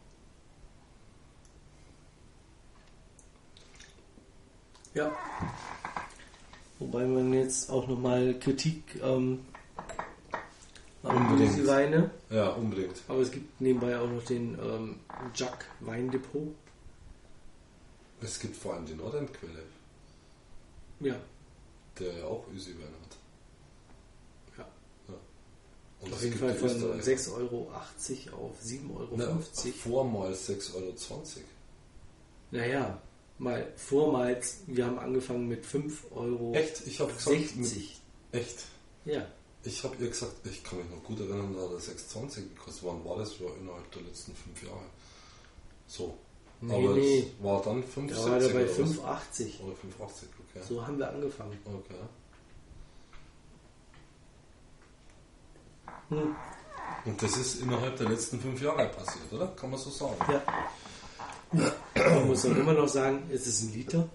[4.94, 5.12] Ja.
[6.80, 9.46] Wobei man jetzt auch nochmal Kritik ähm,
[11.04, 11.56] Unbedingt.
[11.58, 12.12] diese Weine.
[12.30, 12.96] Ja, unbedingt.
[13.08, 15.00] Aber es gibt nebenbei auch noch den ähm,
[15.34, 16.54] Jack Weindepot.
[18.22, 19.64] Es gibt vor allem die Nordendquelle,
[21.00, 21.16] Ja.
[22.00, 23.18] der ja auch Ösi-Wein hat.
[24.60, 24.66] ja.
[26.02, 27.04] Und Auf jeden Fall von Österreicher.
[27.04, 29.10] 6,80 Euro auf 7,50 Euro.
[29.18, 29.40] Na,
[29.84, 30.94] vormals 6,20 Euro.
[32.52, 33.02] Naja,
[33.40, 36.54] mal vormals, wir haben angefangen mit 5,60 Euro.
[36.54, 36.86] Echt?
[36.86, 37.74] Ich habe gesagt, mit,
[38.34, 38.66] echt?
[39.06, 39.26] Ja.
[39.64, 42.84] Ich habe ihr gesagt, ich kann mich noch gut erinnern, da hat er 6,20 gekostet.
[42.84, 43.40] Wann war das?
[43.40, 44.86] War innerhalb der letzten fünf Jahre.
[45.88, 46.18] So.
[46.62, 47.20] Nee, Aber nee.
[47.20, 49.40] es war dann Da war der 5,70 bei oder was?
[49.40, 49.62] 5,80.
[49.62, 50.08] Oder 5,80,
[50.50, 50.66] okay.
[50.68, 51.58] So haben wir angefangen.
[51.66, 51.96] Okay.
[56.10, 56.36] Hm.
[57.06, 59.48] Und das ist innerhalb der letzten fünf Jahre passiert, oder?
[59.48, 60.16] Kann man so sagen?
[60.30, 61.74] Ja.
[61.96, 64.08] Man muss auch immer noch sagen, es ist ein Liter.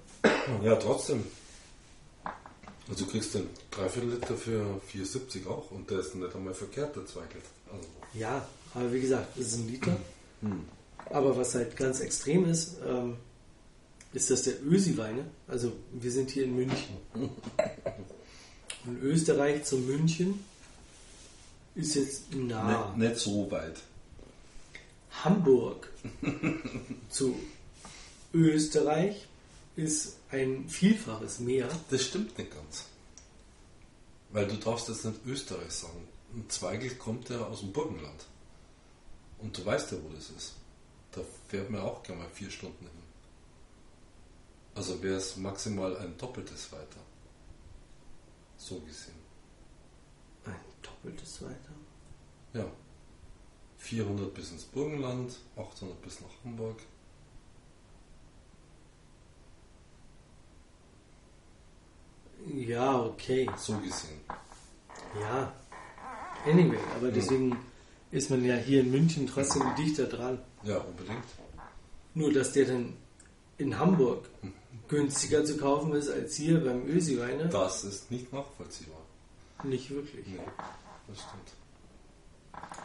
[0.63, 1.27] Ja, trotzdem.
[2.89, 6.95] Also du kriegst den Dreiviertel Liter für 4,70 auch und der ist nicht einmal verkehrt,
[6.97, 7.45] der Zweigelt.
[7.73, 9.97] Also, Ja, aber wie gesagt, es ist ein Liter.
[10.41, 10.65] hm.
[11.11, 13.17] Aber was halt ganz extrem ist, ähm,
[14.13, 16.97] ist, dass der Ösi-Weine, also wir sind hier in München.
[18.87, 20.45] In Österreich zu München
[21.75, 22.95] Ist jetzt nah.
[22.97, 23.75] Nicht, nicht so weit.
[25.25, 25.89] Hamburg
[27.11, 27.35] zu
[28.33, 29.27] Österreich
[29.75, 31.69] ist ein Vielfaches mehr.
[31.91, 32.85] Das stimmt nicht ganz.
[34.31, 36.07] Weil du darfst jetzt nicht Österreich sagen.
[36.35, 38.27] Ein Zweigel kommt ja aus dem Burgenland.
[39.39, 40.55] Und du weißt ja, wo das ist.
[41.13, 42.91] Da fährt man auch gerne mal vier Stunden hin.
[44.75, 47.01] Also wäre es maximal ein doppeltes weiter.
[48.59, 49.15] So gesehen.
[50.45, 51.73] Ein doppeltes weiter?
[52.53, 52.71] Ja.
[53.79, 56.81] 400 bis ins Burgenland, 800 bis nach Hamburg.
[62.55, 63.49] Ja, okay.
[63.57, 64.21] So gesehen.
[65.21, 65.53] Ja.
[66.47, 67.57] Anyway, aber deswegen
[68.11, 70.39] ist man ja hier in München trotzdem dichter dran.
[70.63, 71.25] Ja, unbedingt.
[72.15, 72.95] Nur, dass der dann
[73.59, 74.29] in Hamburg
[74.89, 77.49] günstiger zu kaufen ist als hier beim Ösi-Weine.
[77.49, 79.01] Das ist nicht nachvollziehbar.
[79.65, 80.27] Nicht wirklich.
[80.27, 80.39] Nee,
[81.09, 81.53] das stimmt.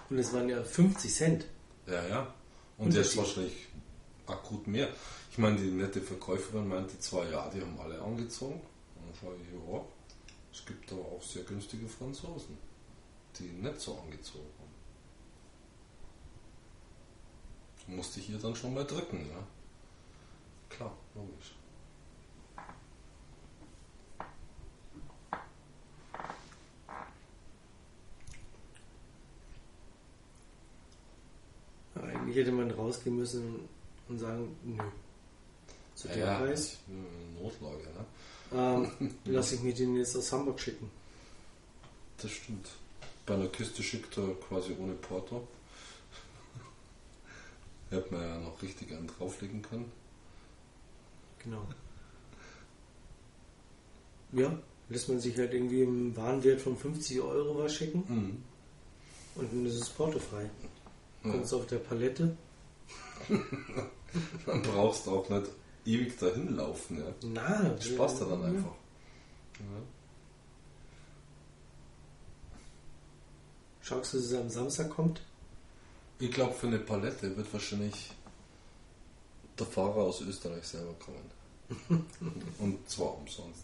[0.10, 1.46] Und es waren ja 50 Cent.
[1.88, 2.34] Ja, ja.
[2.78, 3.68] Und jetzt wahrscheinlich
[4.26, 4.90] akut mehr.
[5.32, 8.60] Ich meine, die nette Verkäuferin meinte zwar, ja, die haben alle angezogen.
[9.22, 9.86] Ich, ja,
[10.52, 12.58] es gibt aber auch sehr günstige Franzosen,
[13.38, 14.50] die nicht so angezogen
[17.88, 17.96] haben.
[17.96, 19.44] Musste ich ihr dann schon mal drücken, ja.
[20.70, 21.54] Klar, logisch.
[31.96, 33.68] Eigentlich hätte man rausgehen müssen
[34.08, 34.84] und sagen, nö.
[35.96, 36.80] Zu dem ja, Preis
[37.40, 38.06] Notlage, ne?
[38.54, 38.92] Ähm,
[39.26, 40.90] lasse ich mir den jetzt aus Hamburg schicken.
[42.22, 42.68] Das stimmt.
[43.26, 45.48] Bei einer Kiste schickt er quasi ohne Porto.
[47.90, 49.92] Hätte man ja noch richtig einen drauflegen können.
[51.44, 51.66] Genau.
[54.34, 54.58] Ja,
[54.90, 58.44] lässt man sich halt irgendwie im Warenwert von 50 Euro was schicken Mhm.
[59.36, 60.50] und dann ist es portofrei.
[61.24, 61.32] Ja.
[61.32, 62.36] Kommst auf der Palette.
[64.46, 65.48] Dann brauchst du auch nicht
[65.86, 67.00] ewig dahin laufen.
[67.00, 67.14] Ja.
[67.24, 67.88] Na, Das
[68.22, 68.48] du dann ja.
[68.48, 68.76] einfach.
[69.60, 69.82] Ja.
[73.82, 75.22] Schaust du, dass es am Samstag kommt?
[76.20, 78.12] Ich glaube, für eine Palette wird wahrscheinlich
[79.58, 82.06] der Fahrer aus Österreich selber kommen.
[82.60, 83.64] Und zwar umsonst.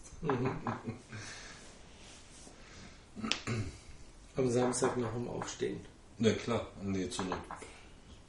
[4.36, 5.80] Am Samstag nach dem Aufstehen.
[6.18, 7.38] Na klar, nee, zu einer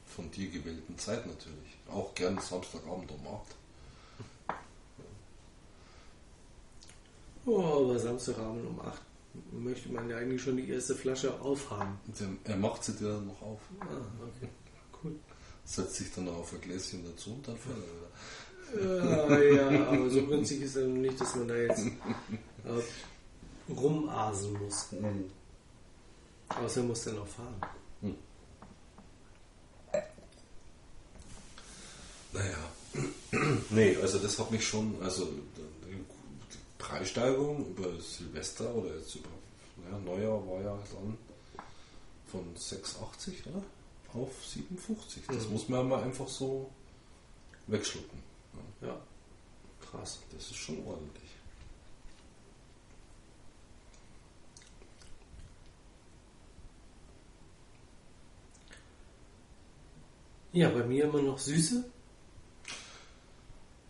[0.05, 1.77] von dir gewählten Zeit natürlich.
[1.89, 3.55] Auch gern Samstagabend um 8.
[7.51, 9.01] Oh, aber Samstagabend um 8
[9.51, 11.97] möchte man ja eigentlich schon die erste Flasche aufhaben.
[12.43, 13.59] Er- macht sie dir dann noch auf.
[13.79, 14.49] Ah, okay.
[15.03, 15.15] Cool.
[15.65, 19.49] Setzt sich dann noch auf ein Gläschen dazu und dann fährt er wieder.
[19.59, 24.53] Ja, ja, aber so günstig ist er noch nicht, dass man da jetzt äh, rumasen
[24.61, 24.89] muss.
[26.49, 27.55] Außer er muss dann auch fahren.
[32.31, 32.57] Naja.
[33.71, 35.27] nee, also das hat mich schon, also
[36.79, 39.29] Preissteigerung über Silvester oder jetzt über
[39.91, 41.17] ja, Neujahr war ja dann
[42.27, 43.63] von 6,80 oder?
[44.13, 45.23] auf 57.
[45.27, 45.51] Das Mhm.
[45.53, 46.71] muss man mal einfach so
[47.67, 48.23] wegschlucken.
[48.81, 48.99] Ja,
[49.91, 50.19] krass.
[50.31, 51.29] das ist schon ordentlich.
[60.51, 61.83] Ja, bei mir immer noch Süße,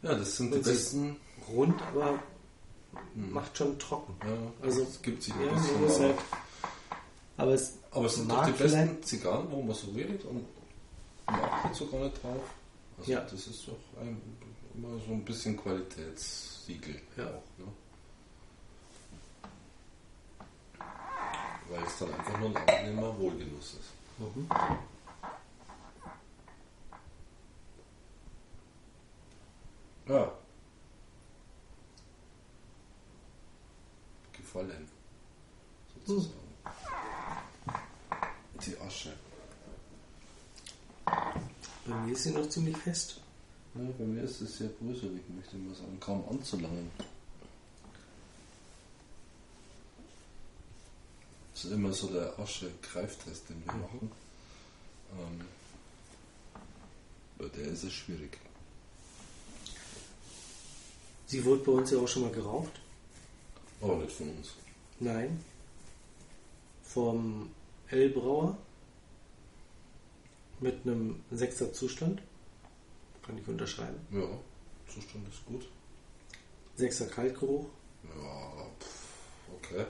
[0.01, 1.17] Ja, das sind die Und sie- besten.
[1.49, 2.23] rund, aber
[3.15, 4.15] macht schon trocken.
[4.25, 5.75] Ja, Also, es gibt sich ein Ja, bisschen.
[5.77, 6.15] aber, halt,
[7.37, 10.45] aber es aber es sind doch die besten Zigarren, wo man so redet und
[11.27, 12.41] man achtet sogar nicht drauf.
[12.97, 13.21] Also Ja.
[13.21, 14.21] das ist doch ein,
[14.75, 17.25] immer so ein bisschen Qualitätssiegel Ja.
[17.25, 17.43] auch.
[17.57, 17.65] Ne?
[21.69, 23.93] Weil es dann einfach nur ein angenehmer Wohlgenuss ist.
[24.17, 24.47] Mhm.
[30.07, 30.31] Ja.
[34.49, 34.87] Gefallen.
[36.07, 36.33] Sozusagen.
[38.65, 39.13] Die Asche.
[41.05, 43.21] Bei mir ist sie noch ziemlich fest.
[43.75, 46.89] Ja, bei mir ist es sehr bröselig, möchte ich mal sagen, kaum anzulangen.
[51.53, 54.11] Das ist immer so der Asche-Greiftest, den wir machen.
[55.11, 55.41] Ähm,
[57.37, 58.39] bei der ist es schwierig.
[61.27, 62.81] Sie wurde bei uns ja auch schon mal geraucht.
[63.81, 64.55] Aber nicht von uns.
[64.99, 65.43] Nein.
[66.83, 67.51] Vom
[67.89, 68.57] L-Brauer.
[70.59, 72.21] Mit einem sechster Zustand.
[73.25, 73.99] Kann ich unterschreiben.
[74.11, 74.27] Ja,
[74.93, 75.69] Zustand ist gut.
[76.75, 77.67] Sechser Kaltgeruch.
[78.03, 79.07] Ja, pff,
[79.55, 79.85] okay.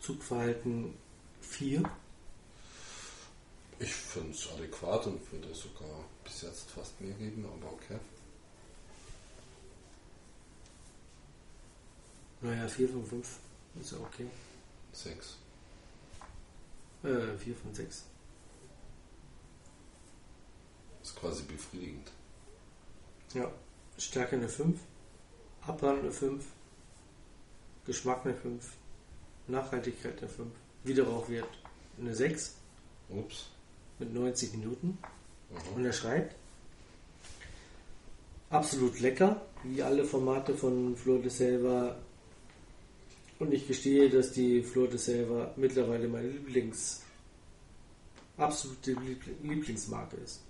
[0.00, 0.94] Zugverhalten
[1.40, 1.82] 4.
[3.78, 7.98] Ich finde es adäquat und würde sogar bis jetzt fast mehr geben, aber okay.
[12.44, 13.38] Naja, 4 von 5
[13.80, 14.26] ist ja okay.
[14.92, 15.38] 6.
[17.02, 18.04] Äh, 4 von 6.
[21.02, 22.12] Ist quasi befriedigend.
[23.32, 23.50] Ja.
[23.96, 24.78] Stärke eine 5,
[25.62, 26.44] Abbrand eine 5,
[27.86, 28.72] Geschmack eine 5,
[29.46, 30.52] Nachhaltigkeit eine 5,
[30.84, 31.48] Wiederrauchwert
[31.98, 32.56] eine 6
[33.08, 33.46] Ups.
[33.98, 34.98] mit 90 Minuten.
[35.50, 35.76] Mhm.
[35.76, 36.34] Und er schreibt,
[38.50, 41.96] absolut lecker, wie alle Formate von Flor de Selva.
[43.38, 47.02] Und ich gestehe, dass die Flor de Selva mittlerweile meine Lieblings,
[48.36, 50.40] absolute Liebl- Lieblingsmarke ist.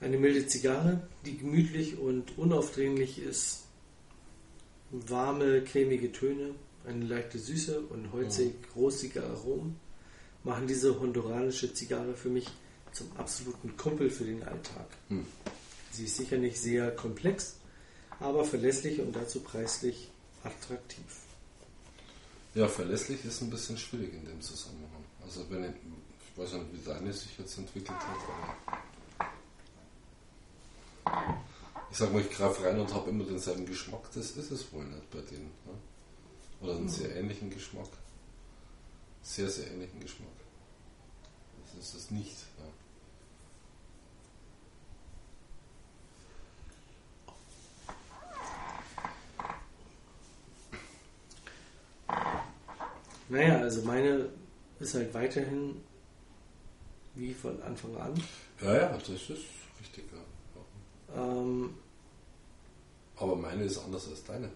[0.00, 3.64] Eine milde Zigarre, die gemütlich und unaufdringlich ist.
[4.90, 6.54] Warme, cremige Töne,
[6.86, 9.76] eine leichte Süße und holzig, rosige Aromen
[10.44, 12.48] machen diese honduranische Zigarre für mich
[12.92, 14.86] zum absoluten Kumpel für den Alltag.
[15.08, 15.26] Hm.
[15.90, 17.56] Sie ist sicher nicht sehr komplex,
[18.20, 20.10] aber verlässlich und dazu preislich
[20.48, 21.04] attraktiv.
[22.54, 25.04] Ja, verlässlich ist ein bisschen schwierig in dem Zusammenhang.
[25.22, 28.78] Also wenn ich, ich weiß nicht, wie deine sich jetzt entwickelt hat, aber
[31.90, 34.84] ich sag mal, ich greife rein und habe immer denselben Geschmack, das ist es wohl
[34.84, 35.50] nicht bei denen.
[35.66, 35.74] Ne?
[36.60, 37.88] Oder einen sehr ähnlichen Geschmack.
[39.22, 40.28] Sehr, sehr ähnlichen Geschmack.
[41.64, 42.36] Das ist es nicht.
[42.58, 42.64] Ja.
[53.28, 54.28] Naja, also meine
[54.80, 55.80] ist halt weiterhin
[57.14, 58.14] wie von Anfang an.
[58.62, 59.28] ja, ja, das ist
[59.80, 60.04] richtig.
[61.14, 61.22] Ja.
[61.22, 61.74] Ähm,
[63.16, 64.50] Aber meine ist anders als deine.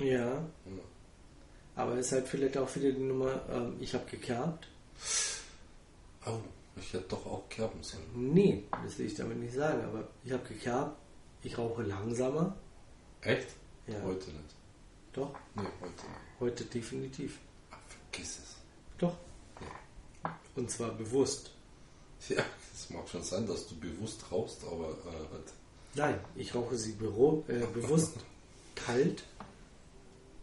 [0.00, 0.42] ja, Ja.
[1.76, 4.68] aber ist halt vielleicht auch wieder die Nummer, ähm, ich habe gekerbt.
[6.26, 6.38] Oh,
[6.76, 8.04] ich hätte doch auch kerben sollen.
[8.32, 10.96] Nee, das will ich damit nicht sagen, aber ich habe gekerbt,
[11.42, 12.56] ich rauche langsamer.
[13.20, 13.48] Echt?
[13.86, 14.54] Ja, Heute nicht.
[15.12, 16.40] doch, Nee, heute nicht.
[16.40, 17.38] heute definitiv.
[18.12, 18.56] Vergiss es.
[18.98, 19.16] Doch.
[20.54, 21.50] Und zwar bewusst.
[22.28, 22.44] Ja,
[22.74, 25.52] es mag schon sein, dass du bewusst rauchst, aber äh, halt.
[25.94, 28.14] Nein, ich rauche sie büro, äh, bewusst
[28.74, 29.24] kalt.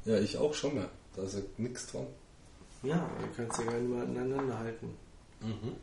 [0.06, 0.90] Ja, ich auch schon mal.
[1.16, 2.08] Da ist ja nichts dran.
[2.84, 4.96] Ja, du kannst ja gar nicht mal aneinander halten.
[5.42, 5.76] Mhm.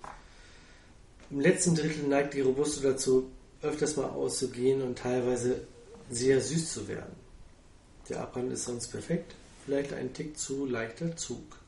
[1.30, 3.30] Im letzten Drittel neigt die Robusto dazu,
[3.62, 5.66] öfters mal auszugehen und teilweise
[6.10, 7.14] sehr süß zu werden.
[8.08, 9.34] Der Abbrand ist sonst perfekt,
[9.64, 11.58] vielleicht ein Tick zu leichter Zug.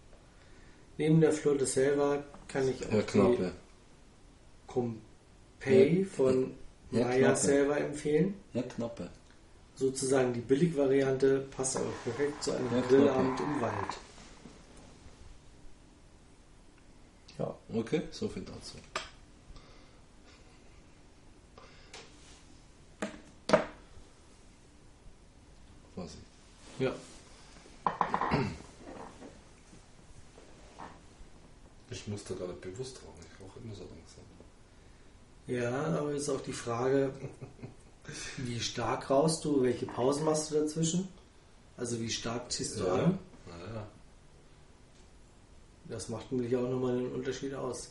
[0.99, 3.53] Neben der Flor de Selva kann ich auch Herr die.
[4.67, 6.07] Compay Ja.
[6.07, 6.55] von
[6.91, 7.35] Ja, Maya.
[7.37, 8.35] Selva empfehlen.
[8.53, 9.09] Ja, Knappe.
[9.77, 13.99] Sozusagen die Billigvariante passt aber perfekt zu einem Ja, Grillabend im Wald.
[17.39, 18.77] Ja, okay, so viel dazu.
[25.95, 26.23] Vorsicht.
[26.79, 26.93] Ja.
[32.09, 34.25] Muss da gar nicht bewusst rauchen, ich rauche immer so langsam.
[35.47, 37.13] Ja, aber ist auch die Frage,
[38.37, 41.09] wie stark rauchst du, welche Pausen machst du dazwischen?
[41.77, 43.19] Also wie stark ziehst du an?
[43.47, 43.87] Naja.
[45.85, 47.91] Das macht nämlich auch nochmal einen Unterschied aus.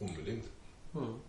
[0.00, 0.46] Unbedingt.
[0.94, 1.20] Hm.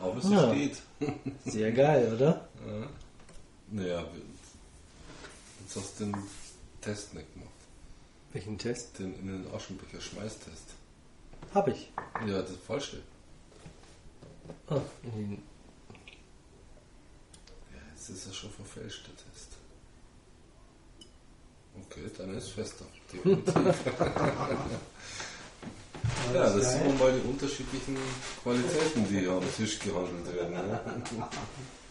[0.00, 0.48] Aber es Ja.
[0.48, 0.82] steht.
[1.62, 2.48] Sehr geil, oder?
[2.66, 2.88] Ja.
[3.70, 4.04] Naja,
[5.60, 6.16] jetzt hast du den
[6.80, 7.52] Test nicht gemacht.
[8.32, 8.98] Welchen Test?
[8.98, 10.70] Den in den Aschenbecher Schmeißtest.
[11.54, 11.92] Hab ich.
[12.26, 13.00] Ja, das falsche.
[14.66, 15.40] Ah, in-
[17.72, 19.50] Ja, jetzt ist er schon verfälscht, der Test.
[21.80, 22.86] Okay, dann ist fester.
[26.34, 27.96] Ja, das sind nun mal die unterschiedlichen
[28.42, 30.54] Qualitäten, die am Tisch gehandelt werden.
[30.54, 30.80] Ne?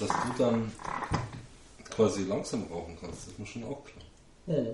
[0.00, 0.72] dass du dann
[1.90, 4.04] quasi langsam rauchen kannst, das ist mir schon auch klar.
[4.58, 4.72] Ja.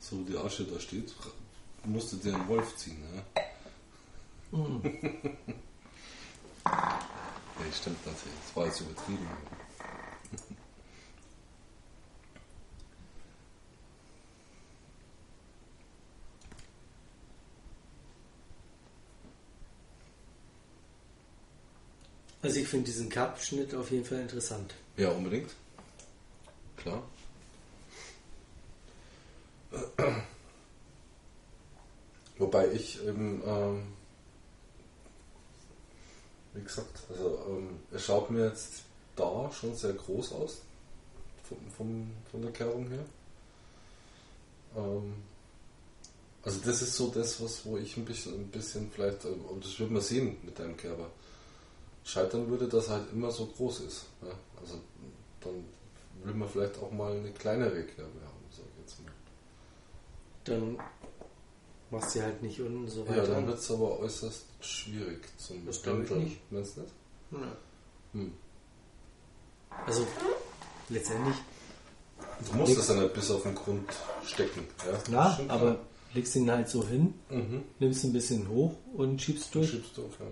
[0.00, 1.14] So wie die Asche da steht,
[1.84, 3.02] musst du dir einen Wolf ziehen.
[3.14, 3.42] Ja,
[4.52, 4.82] Mhm.
[6.64, 8.38] ja stimmt natürlich.
[8.46, 9.28] Das war jetzt übertrieben.
[22.42, 24.74] Also ich finde diesen Cup-Schnitt auf jeden Fall interessant.
[24.96, 25.50] Ja, unbedingt.
[26.76, 27.02] Klar.
[32.38, 33.82] Wobei ich eben, ähm,
[36.54, 38.82] wie gesagt, also ähm, es schaut mir jetzt
[39.14, 40.62] da schon sehr groß aus,
[41.44, 43.04] vom, vom, von der Kerbung her.
[44.76, 45.14] Ähm,
[46.42, 49.62] also das ist so das, was wo ich ein bisschen, ein bisschen vielleicht, ähm, und
[49.62, 51.10] das wird man sehen mit deinem Kerber,
[52.04, 54.06] scheitern würde, dass er halt immer so groß ist.
[54.22, 54.32] Ja?
[54.60, 54.74] Also
[55.40, 55.64] dann
[56.24, 59.12] will man vielleicht auch mal eine kleinere Kerbe haben, sag ich jetzt mal.
[60.44, 60.78] Dann
[61.90, 63.26] machst du halt nicht unten so Ja, weiter.
[63.28, 66.52] dann wird es aber äußerst schwierig zum Das glaub ich nicht.
[66.52, 66.92] Meinst du nicht?
[67.32, 67.56] Ja.
[68.12, 68.32] Hm.
[69.86, 70.06] Also
[70.88, 71.36] letztendlich,
[72.50, 73.88] Du musst das dann halt bis auf den Grund
[74.24, 74.66] stecken.
[74.86, 75.40] Ja, klar.
[75.48, 75.78] aber
[76.14, 77.62] legst ihn halt so hin, Mhm.
[77.78, 79.70] nimmst ein bisschen hoch und schiebst Du durch.
[79.70, 80.26] schiebst du auf, ja.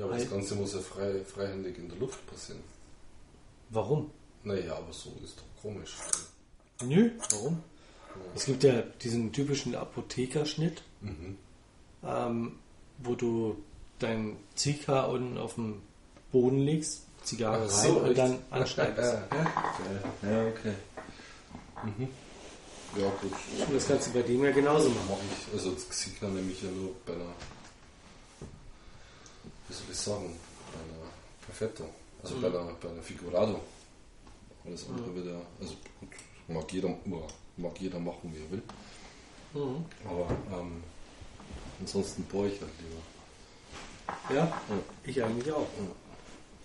[0.00, 2.62] Ja, aber das Ganze muss ja frei, freihändig in der Luft passieren.
[3.68, 4.10] Warum?
[4.44, 5.94] Naja, aber so ist doch komisch.
[6.82, 7.62] Nö, warum?
[8.34, 11.36] Es gibt ja diesen typischen Apothekerschnitt, Mhm.
[12.02, 12.58] ähm,
[12.98, 13.62] wo du
[13.98, 15.82] dein Zika unten auf dem
[16.32, 18.18] Boden legst, Zigarre Ach rein so, und echt?
[18.18, 19.12] dann anschneidest.
[19.12, 20.02] Ja, geil.
[20.22, 20.74] ja okay.
[21.84, 22.08] Mhm.
[22.96, 23.32] Ja, gut.
[23.68, 25.06] Und das kannst du bei dem ja genauso machen.
[25.10, 27.34] Mache ich, also das Xika nehme ich ja nur bei einer,
[29.70, 30.36] wie soll ich sagen,
[30.72, 31.10] bei einer
[31.46, 31.84] Perfetto,
[32.22, 33.60] also bei, einer, bei einer Figurado.
[34.66, 36.08] Alles andere wieder, also gut,
[36.48, 36.94] mag jeder,
[37.56, 38.62] mag jeder machen, wie er will,
[39.52, 39.84] Mhm.
[40.04, 40.28] aber
[40.60, 40.82] ähm,
[41.80, 44.34] ansonsten bohre ich halt lieber.
[44.34, 44.62] Ja, Ja.
[45.04, 45.66] ich eigentlich auch.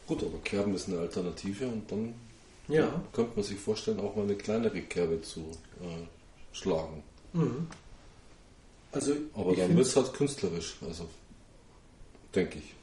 [0.07, 2.13] Gut, aber Kerben ist eine Alternative und dann
[2.67, 3.01] Ja.
[3.13, 5.39] könnte man sich vorstellen, auch mal eine kleinere Kerbe zu
[5.81, 6.05] äh,
[6.55, 7.01] schlagen.
[7.33, 7.67] Mhm.
[8.91, 11.07] Also, Aber dann wird es halt künstlerisch, also
[12.35, 12.73] denke ich.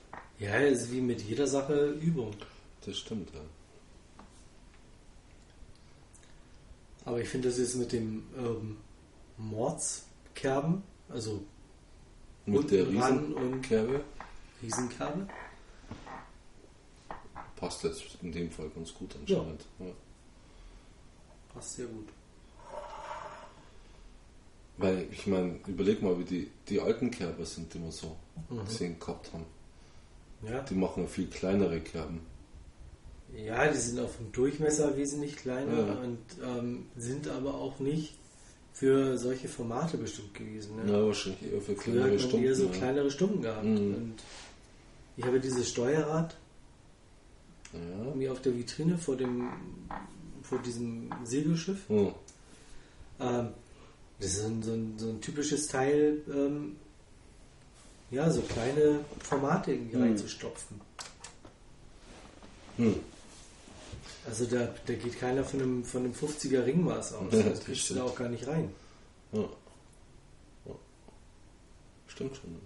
[0.43, 2.33] Ja, ist wie mit jeder Sache Übung.
[2.85, 3.41] Das stimmt, ja.
[7.05, 8.77] Aber ich finde, das ist mit dem ähm,
[9.39, 11.43] Mordskerben, also
[12.47, 14.05] Mit der ran und- Riesenkerbe
[14.63, 15.27] Riesenkerbe,
[17.57, 19.65] passt jetzt in dem Fall ganz gut anscheinend.
[19.81, 19.87] Ja.
[21.53, 22.09] passt sehr gut.
[24.79, 28.17] Weil ich meine, überleg mal, wie die, die alten Kerber sind, die wir so
[28.49, 28.65] Mhm.
[28.65, 29.45] gesehen gehabt haben.
[30.49, 30.61] Ja.
[30.63, 32.21] Die machen viel kleinere Kerben.
[33.37, 35.95] ja, die sind auf dem Durchmesser wesentlich kleiner Ja.
[35.95, 38.15] und ähm, sind aber auch nicht
[38.75, 40.77] für solche Formate bestimmt gewesen.
[40.85, 40.93] Ne?
[40.93, 42.45] Ja, wahrscheinlich eher für Früher kleinere hat man Stunden.
[42.47, 42.71] eher so ja.
[42.73, 43.65] kleinere Stunden gehabt.
[43.65, 43.77] Mhm.
[43.95, 44.15] Und
[45.17, 46.37] ich habe dieses Steuerrad
[47.73, 48.15] Ja.
[48.15, 49.49] mir auf der Vitrine vor dem
[50.43, 51.89] vor diesem Segelschiff.
[51.89, 52.13] Hm.
[53.21, 53.49] Ähm,
[54.19, 56.77] das ist so ein, so ein, so ein typisches Teil, ähm,
[58.13, 60.03] ja, so kleine Formate irgendwie Mhm.
[60.03, 60.81] reinzustopfen.
[62.77, 62.97] Hm.
[64.27, 67.33] Also da, da geht keiner von einem, von einem 50er Ringmaß aus.
[67.33, 68.71] Ja, das kriegst du da auch gar nicht rein.
[69.33, 69.41] Ja.
[69.41, 70.75] ja.
[72.07, 72.57] Stimmt schon.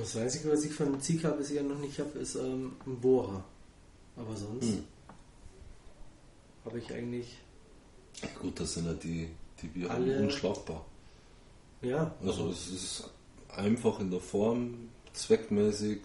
[0.00, 3.44] Das Einzige, was ich von Zika bisher noch nicht habe, ist ähm, ein Bohrer.
[4.16, 4.84] Aber sonst Hm.
[6.64, 7.38] habe ich eigentlich,
[8.40, 9.28] Gut, das sind ja die,
[9.62, 10.84] die wir Alle- unschlagbar.
[11.80, 13.10] ja, Also es ist
[13.48, 16.00] einfach in der Form, zweckmäßig,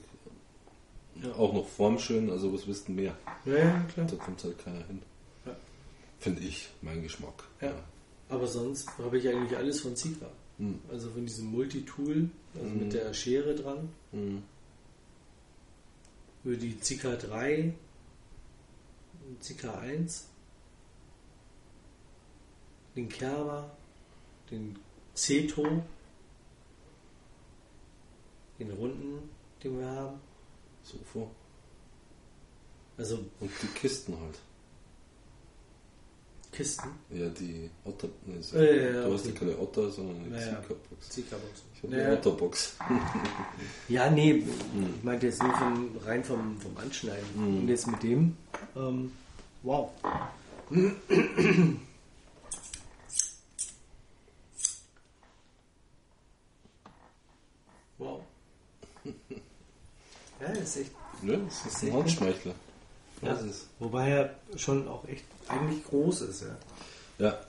[1.22, 1.34] Ja.
[1.34, 3.18] auch noch formschön, also was wisst ihr mehr?
[3.46, 4.06] ja, ja, klar.
[4.08, 5.02] Da kommt halt keiner hin.
[5.46, 5.56] Ja.
[6.20, 7.44] Finde ich, mein Geschmack.
[7.62, 7.74] Ja.
[8.30, 10.28] Aber sonst habe ich eigentlich alles von Zika.
[10.58, 10.80] Hm.
[10.90, 12.80] Also von diesem Multitool, also Mhm.
[12.80, 14.44] mit der Schere dran, Hm.
[16.44, 17.74] über die Zika 3,
[19.42, 20.28] Zika 1,
[22.96, 23.76] den Kerber,
[24.52, 24.78] den
[25.16, 25.84] Ceto,
[28.60, 29.30] den runden,
[29.64, 30.20] den wir haben.
[30.84, 31.32] Sofo.
[32.98, 34.40] Also Und die Kisten halt.
[36.56, 36.90] Kisten.
[37.10, 38.08] Ja, die Otter.
[38.26, 40.62] Nee, so- Äh, ja, du hast ja keine Otter, sondern eine Ja, ja.
[40.62, 41.10] Zika-Box.
[41.10, 41.64] Zika-Box.
[41.76, 42.06] Ich habe Ja.
[42.08, 42.76] eine Otterbox.
[43.90, 44.44] Ja, nee,
[44.98, 47.26] ich meinte jetzt nur vom, rein vom, vom Anschneiden.
[47.36, 48.36] Und jetzt mit dem,
[48.76, 49.12] ähm,
[49.64, 49.90] wow.
[57.98, 58.22] wow.
[60.42, 60.92] Ja, das ist echt.
[61.24, 62.00] Ja, das ist ein gut.
[62.02, 62.54] Handschmeichler.
[63.22, 63.30] Ja.
[63.34, 63.68] Das ist.
[63.80, 66.58] Wobei er schon auch echt eigentlich groß ist, ja.
[67.20, 67.40] Ja.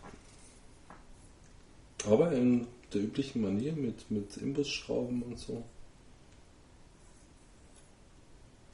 [2.05, 5.64] Aber in der üblichen Manier mit, mit Imbusschrauben und so.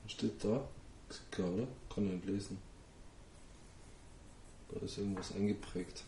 [0.05, 0.69] Was steht da?
[1.09, 1.67] Xika, oder?
[1.95, 2.59] Kann ich nicht lesen.
[4.71, 6.05] Da ist irgendwas eingeprägt.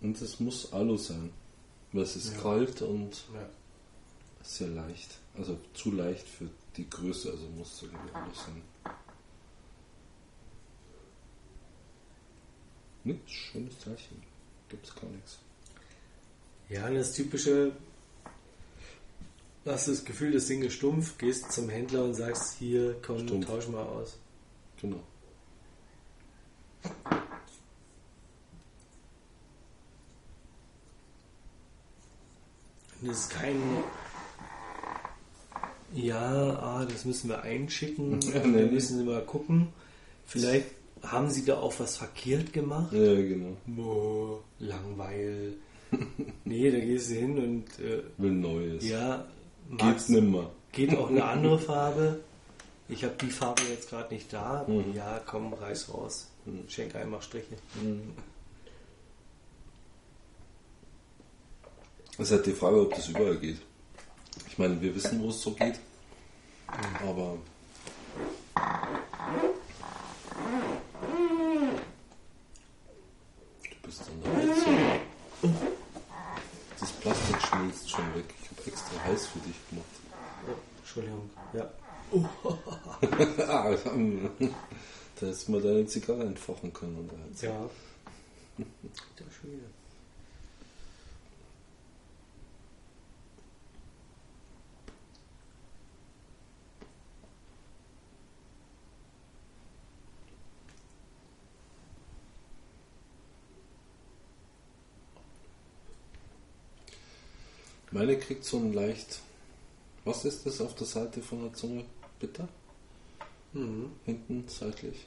[0.00, 1.32] Und es muss Alu sein.
[1.92, 2.40] Weil es ist Ja.
[2.42, 3.48] kalt und ja.
[4.46, 5.18] Sehr leicht.
[5.36, 8.62] Also zu leicht für die Größe, also muss es irgendwie anders sein.
[13.04, 14.22] Ne, schönes Teilchen.
[14.68, 15.38] Gibt's gar nichts.
[16.68, 17.72] Ja, das typische,
[19.64, 23.20] hast du das Gefühl, das Ding ist stumpf, gehst zum Händler und sagst, hier, komm,
[23.20, 23.46] Stumpf.
[23.46, 24.18] tausch mal aus.
[24.80, 25.00] Genau.
[33.00, 33.84] Und das ist kein,
[35.94, 38.70] ja, ah, das müssen wir einschicken, Ja, wir nee.
[38.72, 39.68] müssen mal gucken.
[40.26, 40.66] Vielleicht
[41.02, 42.92] haben sie da auch was verkehrt gemacht.
[42.92, 43.56] Ja, genau.
[43.66, 45.54] Boah, Langweil.
[46.44, 48.84] nee, da gehst du hin und äh, Will Neues.
[48.88, 49.24] ja,
[49.70, 50.50] Geht magst- nimmer.
[50.72, 52.20] Geht auch eine andere Farbe.
[52.88, 54.64] Ich habe die Farbe jetzt gerade nicht da.
[54.68, 54.92] Mhm.
[54.94, 56.28] Ja, komm, reiß raus.
[56.68, 57.56] Schenk einfach Striche.
[62.18, 63.58] Es ist halt die Frage, ob das überall geht.
[64.56, 65.78] Ich meine, wir wissen, wo es so geht.
[67.06, 67.36] Aber.
[73.62, 74.78] Du bist an der Heizung.
[76.80, 78.24] Das Plastik schmilzt schon weg.
[78.42, 79.84] Ich habe extra heiß für dich gemacht.
[80.78, 81.28] Entschuldigung.
[81.52, 81.70] Ja.
[85.18, 87.70] Da hättest du mal deine Zigarre entfachen können an der Heizung.
[88.58, 88.64] Ja.
[89.38, 89.66] Schon wieder.
[107.90, 109.20] Meine kriegt so ein leicht.
[110.04, 111.84] Was ist das auf der Seite von der Zunge?
[112.18, 112.48] Bitter?
[113.52, 113.90] Mhm.
[114.04, 115.06] Hinten seitlich.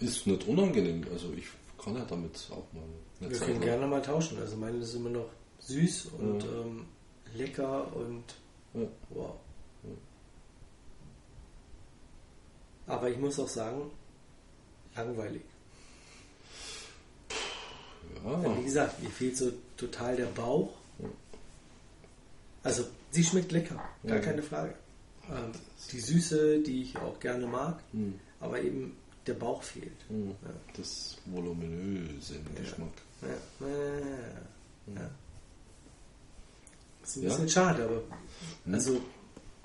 [0.00, 1.06] Ist nicht unangenehm.
[1.12, 1.46] Also ich
[1.82, 2.82] kann ja damit auch mal
[3.20, 4.38] Wir Zeit können lang- gerne mal tauschen.
[4.38, 5.28] Also meine ist immer noch
[5.60, 6.50] süß und Ja.
[6.60, 6.86] ähm,
[7.34, 8.24] lecker und
[8.74, 8.86] Ja.
[9.10, 9.34] wow.
[12.86, 13.90] Aber ich muss auch sagen,
[14.96, 15.42] langweilig.
[18.24, 20.70] Ja, Wie gesagt, mir fehlt so total der Bauch.
[22.62, 24.22] Also, sie schmeckt lecker, gar Ja.
[24.22, 24.74] keine Frage.
[25.28, 25.52] Ähm,
[25.92, 28.20] die Süße, die ich auch gerne mag, Hm.
[28.40, 29.96] aber eben der Bauch fehlt.
[30.08, 30.30] Hm.
[30.42, 30.50] Ja.
[30.76, 32.60] das voluminöse im Ja.
[32.60, 32.88] Geschmack.
[33.22, 33.28] Ja.
[34.94, 35.10] Ja.
[37.02, 38.02] Ist ein bisschen schade, aber
[38.64, 38.74] Hm.
[38.74, 39.00] also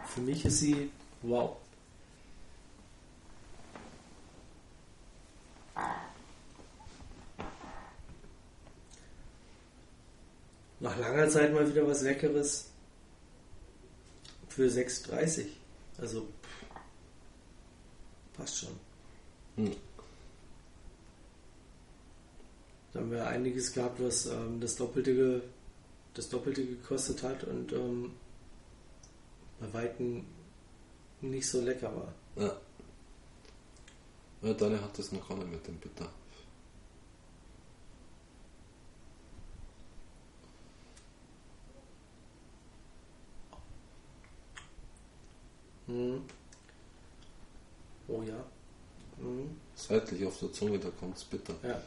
[0.08, 0.90] für mich ist sie
[1.22, 1.58] wow.
[10.80, 12.70] Nach langer Zeit mal wieder was Leckeres
[14.50, 15.48] für 6,30.
[15.98, 16.28] Also
[18.34, 18.80] passt schon.
[19.56, 19.76] Hm.
[22.92, 25.44] Da haben wir einiges gehabt, was ähm, das, Doppelte
[26.14, 28.14] das Doppelte gekostet hat und ähm,
[29.60, 30.26] bei Weitem
[31.22, 32.14] nicht so lecker war.
[32.36, 32.56] Ja.
[34.42, 36.10] ja, deine hat das noch gar nicht mit dem Bitter.
[45.88, 46.24] Mhm.
[48.08, 48.44] Oh ja.
[49.88, 51.54] Seitlich auf der Zunge, da kommt es bitter.
[51.64, 51.80] ja.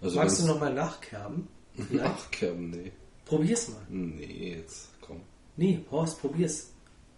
[0.00, 1.48] Also Magst du wenn's- noch mal nachkerben?
[1.74, 2.04] Vielleicht?
[2.04, 2.92] Nachkerben, nee.
[3.24, 3.80] Probier's mal.
[3.88, 5.20] Nee, jetzt komm.
[5.56, 6.68] Nee, Horst, probier's.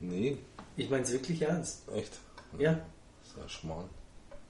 [0.00, 0.38] Nee,
[0.76, 1.82] Ich mein's wirklich ernst.
[1.94, 2.18] echt.
[2.58, 2.72] Ja.
[2.74, 3.84] Das ist ja schmal.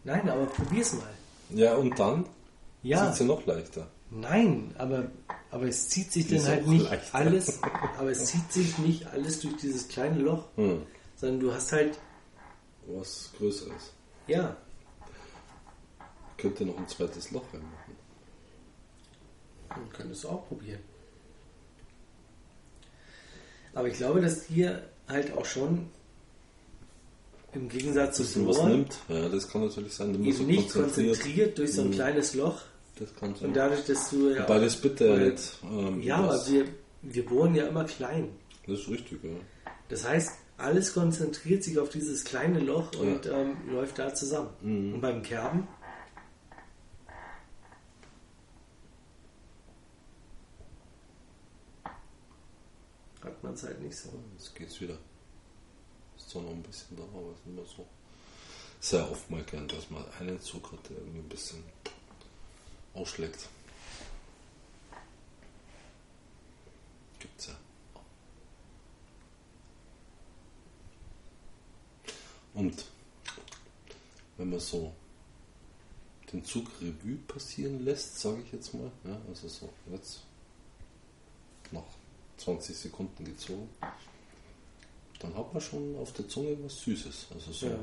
[0.04, 1.09] Nein, aber probier's mal.
[1.50, 2.26] Ja, und dann
[2.82, 3.06] Ja.
[3.06, 3.86] sieht sie noch leichter.
[4.11, 5.11] Nein, aber,
[5.50, 7.14] aber es zieht sich dann halt nicht leichter.
[7.14, 7.61] alles,
[7.98, 10.82] aber es zieht sich nicht alles durch dieses kleine Loch, Hm.
[11.16, 11.98] sondern du hast halt,
[12.86, 13.92] Was Größeres.
[14.26, 14.56] ja,
[16.39, 17.97] Könnte noch ein zweites Loch reinmachen.
[19.74, 20.80] du könntest auch probieren.
[23.74, 25.91] Aber ich glaube, dass hier halt auch schon
[27.53, 28.97] im Gegensatz zu bisschen was nimmt.
[29.09, 30.14] Ja, das kann natürlich sein.
[30.14, 31.93] Immer eben nicht konzentriert durch so ein Mhm.
[31.93, 32.62] kleines Loch.
[32.99, 33.49] Das kann sein.
[33.49, 34.43] Und dadurch, dass du ja.
[34.45, 35.59] Wobei das bitte halt.
[35.64, 36.64] Ähm, ja, aber wir,
[37.03, 38.30] wir bohren ja immer klein.
[38.66, 39.30] das ist richtig, ja.
[39.89, 44.51] Das heißt, alles konzentriert sich auf dieses kleine Loch und ähm, läuft da zusammen.
[44.62, 44.95] Mhm.
[44.95, 45.68] Und beim Kerben
[53.22, 54.11] hat man es halt nicht so.
[54.36, 54.99] Jetzt geht's wieder.
[56.16, 57.86] Ist zwar noch ein bisschen da, aber ist mehr so.
[58.80, 61.64] Sehr oft mal gern, dass man einen Zug hat, der irgendwie ein bisschen
[62.92, 63.49] ausschlägt.
[67.18, 67.57] Gibt's ja.
[72.53, 72.84] Und
[74.36, 74.92] wenn man so
[76.32, 80.20] den Zug Revue passieren lässt, sage ich jetzt mal, ja, also so jetzt
[81.70, 81.97] noch
[82.39, 83.68] 20 Sekunden gezogen,
[85.18, 87.26] dann hat man schon auf der Zunge was Süßes.
[87.34, 87.66] Also so.
[87.66, 87.78] Ja.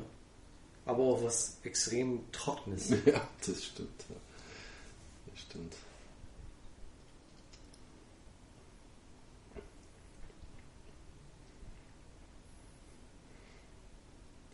[0.86, 2.90] Aber auch was extrem Trockenes.
[3.06, 4.04] Ja, das stimmt.
[4.08, 4.16] Ja.
[5.26, 5.74] Das stimmt.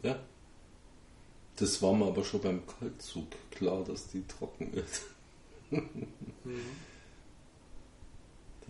[0.02, 0.18] Ja.
[1.56, 4.88] Das war mir aber schon beim Kaltzug klar, dass die trocken wird.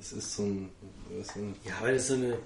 [0.02, 0.68] Das ist so ein.
[1.16, 2.38] weiß nicht, Ja, weil das ist so eine.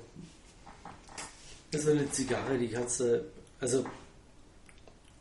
[1.70, 3.24] Das ist so eine Zigarre, die kannst du.
[3.60, 3.82] Also.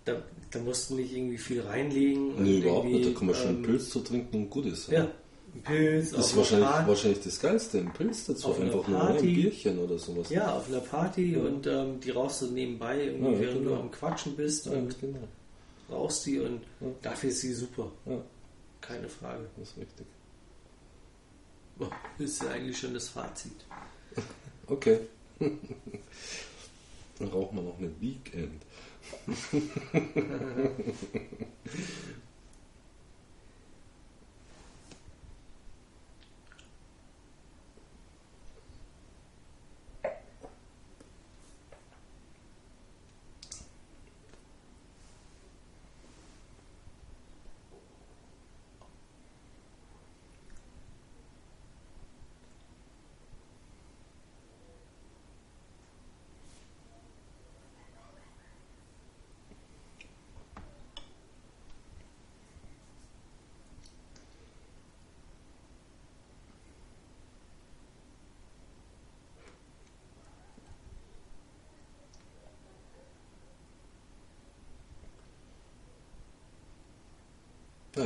[0.04, 0.22] Da,
[0.52, 2.36] da musst du nicht irgendwie viel reinlegen.
[2.36, 3.08] und Nee, überhaupt nicht.
[3.08, 4.90] Da kann man schon ähm, einen Pilz zu trinken und gut ist.
[4.90, 5.04] Ja,
[5.54, 6.12] ein Pilz.
[6.12, 8.50] Das ist wahrscheinlich, wahrscheinlich das Geilste, ein Pilz dazu.
[8.50, 9.34] Auf einer Einfach nur ein Party.
[9.34, 10.30] Bierchen oder sowas.
[10.30, 13.70] Ja, auf einer Party und ähm, die rauchst du nebenbei, irgendwie, Ja, während genau.
[13.78, 15.20] du am Quatschen bist Ja, und genau.
[15.90, 16.88] rauchst die und Ja.
[17.02, 17.90] dafür ist sie super.
[18.06, 18.22] Ja,
[18.82, 19.46] Keine Frage.
[19.58, 20.06] das ist richtig.
[21.78, 23.66] Das ist ja eigentlich schon das Fazit.
[24.68, 25.00] Okay.
[25.40, 28.62] Dann rauchen wir noch eine Weekend.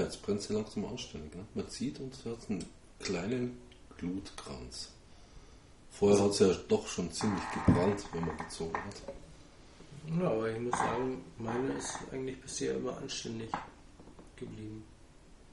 [0.10, 1.36] Jetzt brennt sie langsam anständig.
[1.36, 1.45] Ne?
[1.53, 2.66] Man zieht und sie hat einen
[2.99, 3.57] kleinen
[3.97, 4.89] Glutkranz.
[5.91, 9.14] Vorher hat sie ja doch schon ziemlich gebrannt, wenn man gezogen hat.
[10.20, 13.51] Ja, aber ich muss sagen, meine ist eigentlich bisher immer anständig
[14.36, 14.84] geblieben.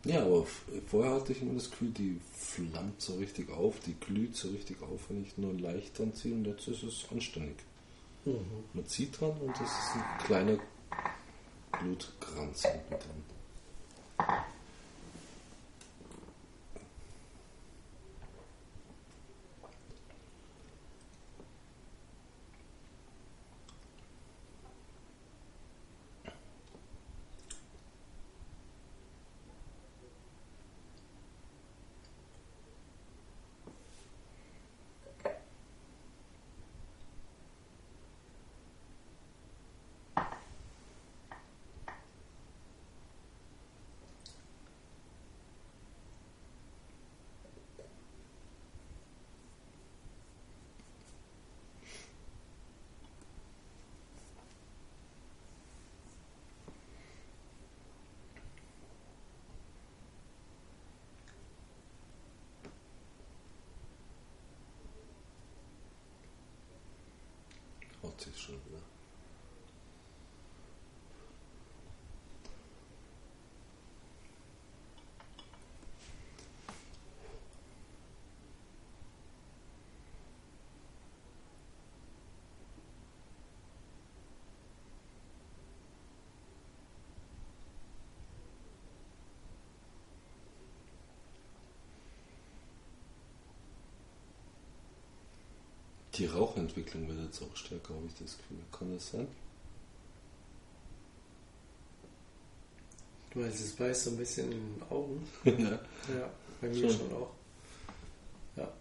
[0.05, 0.47] Ja, aber
[0.87, 4.81] vorher hatte ich immer das Gefühl, die flammt so richtig auf, die glüht so richtig
[4.83, 7.57] auf, wenn ich nur leicht dran ziehe und jetzt ist es anständig.
[8.25, 10.59] Man zieht dran und es ist ein kleiner
[11.81, 13.36] Blutkranz hinten dran.
[14.19, 14.56] Thank you.
[96.17, 98.59] Die Rauchentwicklung wird jetzt auch stärker, habe ich das Gefühl.
[98.73, 99.29] Kann das sein?
[103.31, 105.29] Du meinst, es beißt so ein bisschen in den Augen?
[105.45, 105.55] ja.
[106.15, 107.31] ja, bei mir schon, schon auch.
[108.57, 108.73] Ja.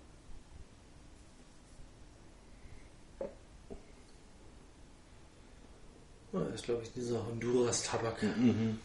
[6.31, 8.23] Ah, das ist, glaube ich, dieser Honduras-Tabak.
[8.23, 8.79] Mhm.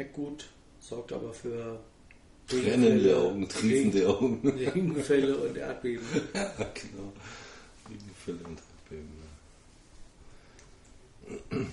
[0.00, 0.48] Schmeckt gut,
[0.80, 1.78] sorgt aber für
[2.48, 4.40] Tränende Augen, triefende Augen.
[4.48, 6.06] Regenfälle und Erdbeben.
[6.32, 6.42] ja,
[6.72, 7.12] genau.
[7.86, 9.10] Regenfälle und Erdbeben.
[11.50, 11.66] Ja.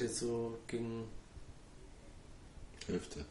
[0.00, 1.08] Geht jetzt so gegen
[2.86, 3.24] Hälfte.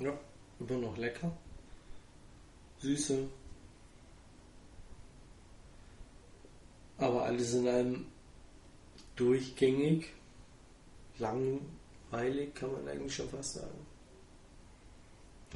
[0.00, 0.06] Ja.
[0.06, 0.18] ja,
[0.58, 1.36] immer noch lecker.
[2.78, 3.28] Süße.
[6.98, 8.06] Aber alles in einem
[9.16, 10.14] durchgängig,
[11.18, 13.86] langweilig, kann man eigentlich schon fast sagen.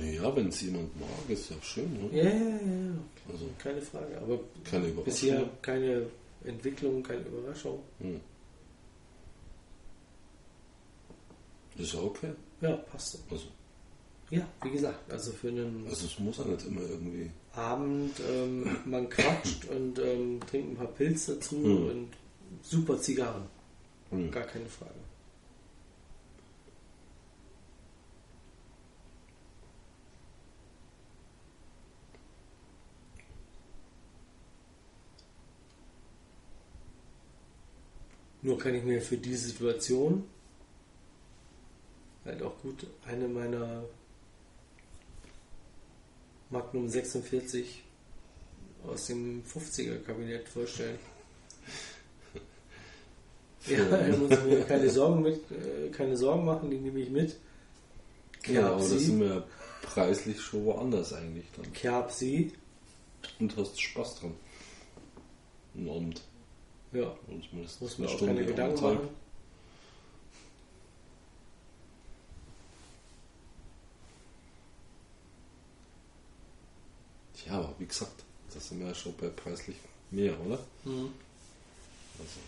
[0.02, 1.92] Ja, wenn es jemand mag, ist ja schön.
[1.92, 2.08] Ne?
[2.16, 2.92] Ja, ja, ja.
[3.32, 4.18] Also, keine Frage.
[4.20, 5.04] Aber keine Überraschung.
[5.04, 6.06] bisher keine
[6.44, 7.80] Entwicklung, keine Überraschung.
[7.98, 8.20] Hm.
[11.76, 12.32] Ist ja okay.
[12.60, 13.18] Ja, passt.
[13.30, 13.46] Also.
[14.30, 15.86] Ja, wie gesagt, also für einen.
[15.88, 17.30] Also es muss ja nicht immer irgendwie.
[17.52, 21.86] Abend, ähm, man quatscht und ähm, trinkt ein paar Pilze dazu hm.
[21.88, 22.08] und
[22.62, 23.46] super Zigarren.
[24.10, 24.30] Hm.
[24.30, 24.94] Gar keine Frage.
[38.50, 40.24] Nur kann ich mir für die Situation
[42.24, 43.84] halt auch gut eine meiner
[46.50, 47.84] Magnum 46
[48.88, 50.98] aus dem 50er Kabinett vorstellen.
[53.68, 57.36] ja, er muss mir keine Sorgen, mit, äh, keine Sorgen machen, die nehme ich mit.
[58.48, 59.46] ja, aber das sind wir
[59.82, 61.72] preislich schon woanders eigentlich dann.
[61.72, 62.52] Kerb sie.
[63.38, 64.34] Und hast Spaß dran.
[65.88, 66.20] Abend.
[66.92, 69.08] Ja, und muss man auch keine Gedanken machen.
[77.46, 79.76] Ja, aber wie gesagt, das sind wir ja schon bei preislich
[80.10, 80.58] mehr, oder?
[80.84, 81.12] Mhm.
[82.18, 82.40] Also.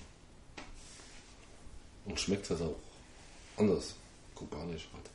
[2.05, 2.76] Und schmeckt halt auch
[3.57, 3.95] anders,
[4.34, 5.11] kubanisch halt.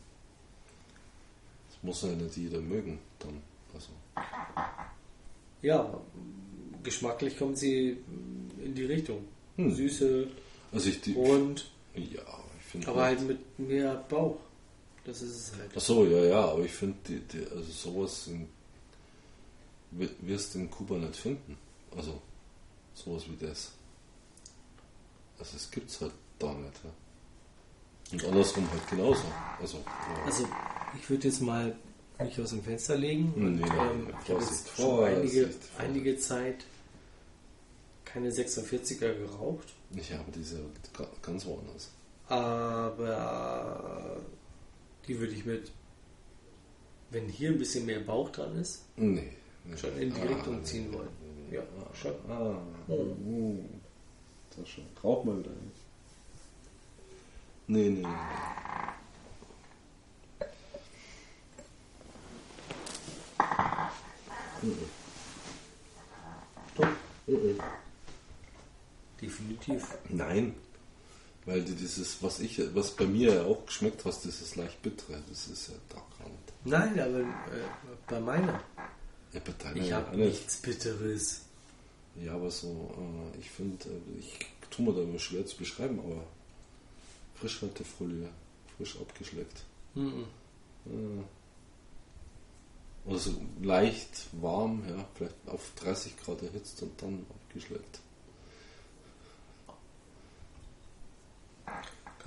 [1.70, 3.42] Das muss ja nicht jeder mögen dann.
[3.74, 3.90] Also.
[5.62, 6.00] Ja,
[6.84, 7.98] geschmacklich kommt sie
[8.64, 9.26] in die Richtung.
[9.58, 9.74] Hm.
[9.74, 10.28] Süße,
[10.72, 11.70] also ich die, rund.
[11.96, 12.22] Ja,
[12.60, 12.88] ich finde.
[12.88, 14.38] Aber halt mit mehr Bauch.
[15.06, 15.72] Das ist es halt.
[15.76, 18.48] Ach so, ja, ja, aber ich finde, die, die, also sowas in,
[20.22, 21.58] wirst du in Kuba nicht finden.
[21.96, 22.22] Also
[22.94, 23.72] sowas wie das.
[25.40, 26.74] Also es gibt es halt da nicht.
[26.84, 26.92] Ja.
[28.12, 29.24] Und andersrum halt genauso.
[29.60, 30.26] Also, ja.
[30.26, 30.48] also
[31.00, 31.76] ich würde jetzt mal
[32.20, 33.34] mich aus dem Fenster legen.
[33.36, 36.66] Nee, und, ähm, ich habe jetzt schon einige, einige Zeit
[38.08, 39.68] keine 46er geraucht.
[39.96, 40.60] Ich habe diese
[41.22, 41.92] ganz woanders.
[42.28, 44.22] Aber
[45.08, 45.72] die würde ich mit,
[47.12, 49.32] wenn hier ein bisschen mehr Bauch dran ist, nee,
[49.66, 49.78] nee.
[49.78, 51.10] schon in die ah, Richtung ziehen wollen.
[51.50, 52.14] Nee, ja, ah, schon.
[52.30, 53.16] Ah, oh.
[54.56, 54.86] Das schon.
[55.04, 55.82] Rauch mal wieder nicht.
[57.68, 58.08] Nee, nee, nee.
[64.62, 64.78] Mhm.
[66.76, 66.88] Doch.
[69.28, 69.98] Definitiv.
[70.10, 70.54] Nein,
[71.46, 75.48] weil dieses, was ich, was bei mir ja auch geschmeckt hast, dieses leicht bittere, das
[75.48, 76.54] ist ja da gar nicht.
[76.66, 77.68] Nein, aber äh,
[78.08, 78.62] bei meiner.
[79.34, 81.42] Ja, bei deiner ich habe nichts Bitteres.
[82.24, 86.00] Ja, aber so, äh, ich finde, äh, ich tue mir da immer schwer zu beschreiben,
[86.00, 86.24] aber
[87.36, 88.30] Frischhaltefolie,
[88.78, 89.64] frisch abgeschleckt.
[89.96, 90.26] Mhm.
[90.86, 91.24] Äh,
[93.10, 98.00] oder so leicht warm, ja, vielleicht auf 30 Grad erhitzt und dann abgeschleckt.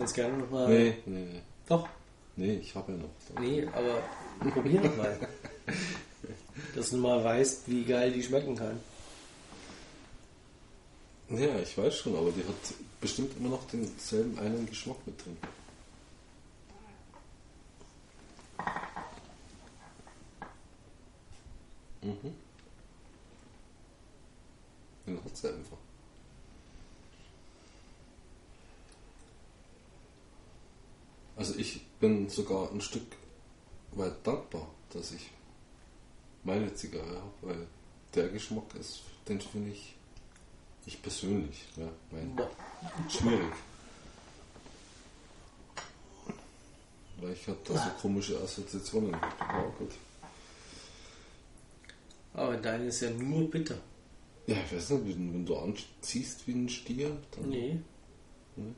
[0.00, 0.66] Kannst gerne nochmal.
[0.66, 1.42] Nee, nee, nee.
[1.68, 1.86] Doch.
[2.36, 3.38] Nee, ich habe ja noch.
[3.38, 5.28] Nee, aber probier nochmal.
[6.74, 8.80] Dass du mal weißt, wie geil die schmecken kann.
[11.28, 15.36] Ja, ich weiß schon, aber die hat bestimmt immer noch denselben einen Geschmack mit drin.
[22.00, 22.34] Mhm.
[25.06, 25.89] Den hat sie einfach.
[31.40, 33.16] Also ich bin sogar ein Stück
[33.92, 35.30] weit dankbar, dass ich
[36.44, 37.66] meine Zigarre habe, weil
[38.14, 39.94] der Geschmack ist, den finde ich
[40.84, 41.88] Ich persönlich, ja.
[42.10, 42.38] Mein,
[43.08, 43.54] schwierig.
[47.22, 49.14] Weil ich habe da so komische Assoziationen.
[49.14, 49.92] Oh gut.
[52.34, 53.78] Aber deine ist ja nur bitter.
[54.46, 57.48] Ja, ich weiß nicht, wenn, wenn du anziehst wie ein Stier, dann.
[57.48, 57.80] Nee.
[58.56, 58.74] Ne?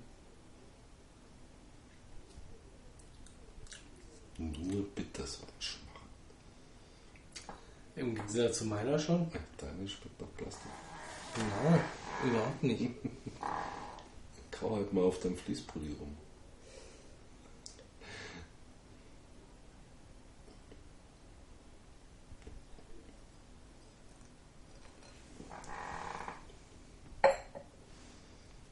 [4.39, 5.93] Nur bitter so ein Schmarrn.
[7.97, 9.31] Im Gegensatz zu meiner schon?
[9.33, 10.71] Ja, Deine schmeckt nach Plastik.
[11.37, 11.81] Nein,
[12.25, 12.91] überhaupt nicht.
[14.51, 16.17] Kau halt mal auf deinem Fließpulli rum.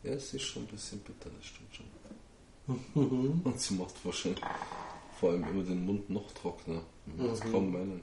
[0.02, 3.42] Ja, es ist schon ein bisschen bitter, das stimmt schon.
[3.44, 4.42] Und sie macht wahrscheinlich
[5.20, 6.80] vor allem immer den Mund noch trockener.
[7.04, 8.00] Man wird es kaum meinen.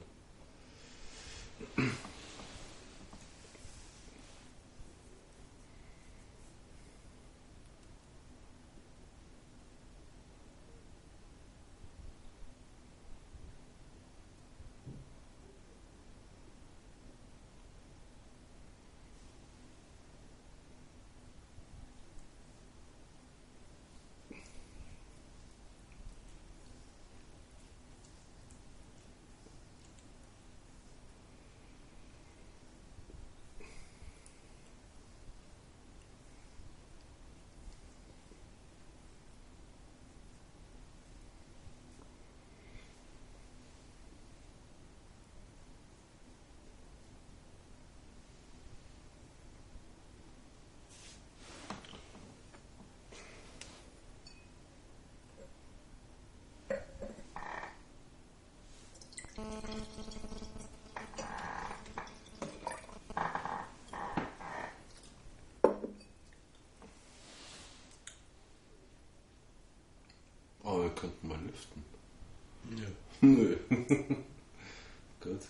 [70.98, 71.84] Könnten mal lüften.
[72.70, 72.86] Nö.
[73.20, 73.56] Nö.
[75.20, 75.40] Gut.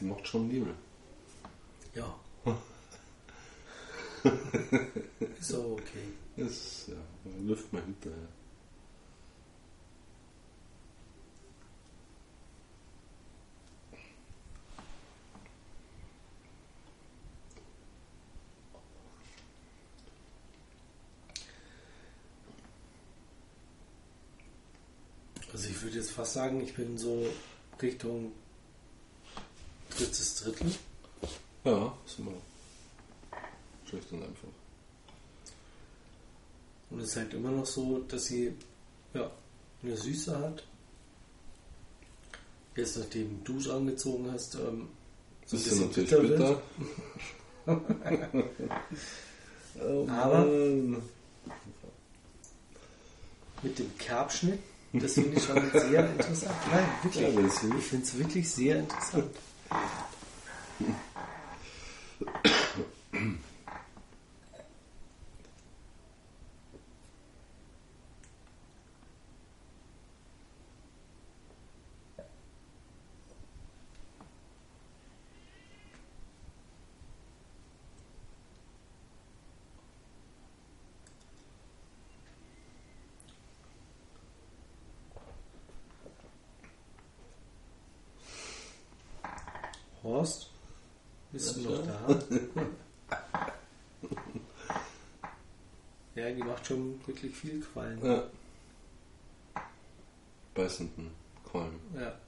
[0.00, 0.74] Die macht schon Nebel.
[1.94, 2.18] Ja.
[5.38, 6.12] ist auch okay.
[6.36, 6.94] Das, ja,
[7.42, 8.28] lüften mal hinterher.
[25.58, 27.24] Also ich würde jetzt fast sagen, ich bin so
[27.80, 28.32] Richtung
[29.96, 30.74] drittes Drittel.
[31.62, 32.32] Ja, ist immer
[33.88, 34.48] schlecht und einfach.
[36.90, 38.52] Und es ist halt immer noch so, dass sie
[39.14, 39.30] ja,
[39.84, 40.64] eine Süße hat.
[42.74, 44.88] Jetzt nachdem du es angezogen hast, ähm,
[45.46, 46.62] so ein bisschen natürlich bitter bitter.
[49.80, 50.44] Oh Aber-.
[53.62, 54.58] Mit dem Kerbschnitt,
[54.92, 56.54] das finde ich schon sehr interessant.
[56.70, 57.22] Nein, wirklich.
[57.34, 59.30] Ja, ich finde es wirklich sehr interessant.
[90.02, 90.48] Horst,
[91.32, 92.17] bist du noch da?
[96.18, 98.04] Ja, die macht schon wirklich viel Quallen.
[98.04, 98.28] Ja.
[100.52, 101.12] Beißenden
[101.48, 101.78] Qualm.
[101.94, 102.18] Ja.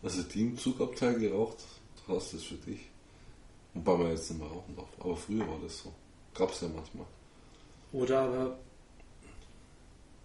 [0.00, 1.58] Also die im Zugabteil geraucht,
[2.06, 2.82] du hast das für dich.
[3.74, 4.88] Wobei man jetzt nicht mehr rauchen darf.
[5.00, 5.92] Aber früher war das so.
[6.34, 7.06] Gab's ja manchmal.
[7.92, 8.58] Oder aber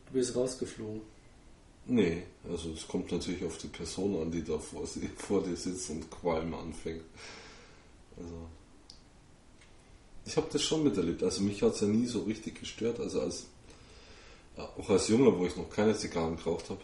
[0.05, 1.01] du bist rausgeflogen.
[1.87, 5.55] Nee, also es kommt natürlich auf die Person an, die da vor, sie, vor dir
[5.55, 7.03] sitzt und Qualm anfängt.
[8.17, 8.47] Also
[10.25, 11.23] ich habe das schon miterlebt.
[11.23, 12.99] Also mich hat es ja nie so richtig gestört.
[12.99, 13.47] Also als
[14.57, 16.81] auch als Junger, wo ich noch keine Zigarren geraucht habe.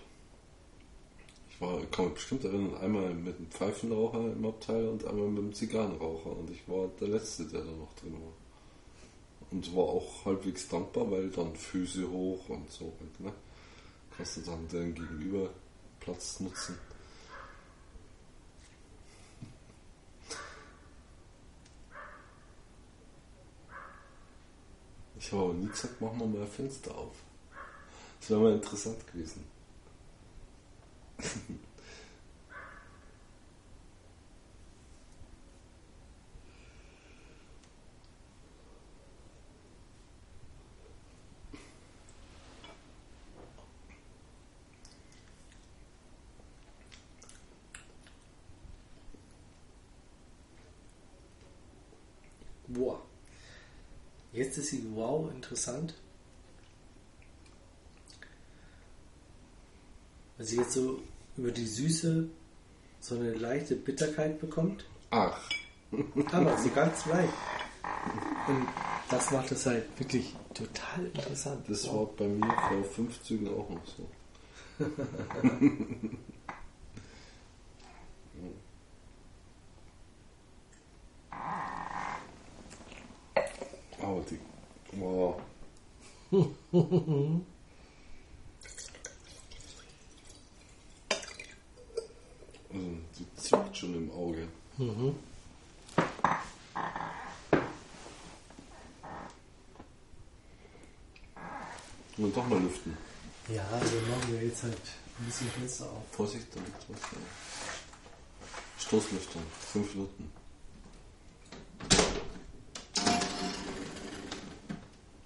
[1.50, 5.44] Ich war, kann mich bestimmt erinnern, einmal mit einem Pfeifenraucher im Abteil und einmal mit
[5.44, 6.38] einem Zigarrenraucher.
[6.38, 8.34] Und ich war der Letzte, der da noch drin war.
[9.52, 13.32] Und war auch halbwegs dankbar, weil dann Füße hoch und so ne?
[14.16, 15.50] Kannst du dann den Gegenüber
[16.00, 16.78] Platz nutzen.
[25.26, 27.16] Ich habe auch nie gesagt, machen wir mal ein Fenster auf.
[28.20, 29.46] Das wäre mal interessant gewesen.
[52.68, 53.02] Boah.
[54.34, 55.94] Jetzt ist sie wow interessant.
[60.38, 61.02] Weil sie jetzt so
[61.38, 62.28] über die Süße
[63.00, 64.86] so eine leichte Bitterkeit bekommt.
[65.12, 65.50] Ach.
[66.32, 67.34] Aber so ganz leicht.
[68.48, 68.68] Und
[69.10, 71.70] das macht es halt wirklich total interessant.
[71.70, 74.08] Das war bei mir vor fünf Zügen auch noch so.
[84.02, 84.53] Aber die.
[85.00, 85.41] Wow.
[86.32, 86.56] Also,
[93.18, 94.48] die zuckt schon im Auge.
[94.78, 95.16] Mhm.
[102.18, 102.96] Und doch mal lüften.
[103.50, 104.78] Ja, also machen wir jetzt halt
[105.20, 106.04] ein bisschen Fenster auf.
[106.12, 107.00] Vorsicht, da liegt was.
[108.86, 109.41] Stoßlüftung,
[109.72, 110.32] fünf Minuten.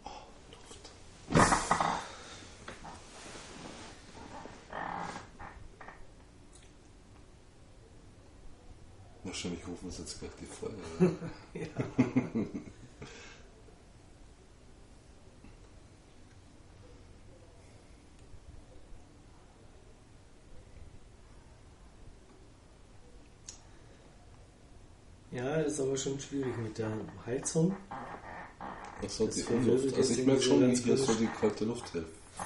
[0.03, 0.09] Oh,
[0.51, 0.91] Duft.
[9.23, 11.11] Wahrscheinlich rufen uns jetzt gleich die Feuerwehr.
[11.53, 11.67] Ja.
[25.37, 26.89] Ja, das ist aber schon schwierig mit der
[27.27, 27.75] Heizung.
[29.03, 29.97] Achso, Das die verwirbelt Luft.
[29.97, 31.91] Also ich merke schon, wie hier so die kalte Luft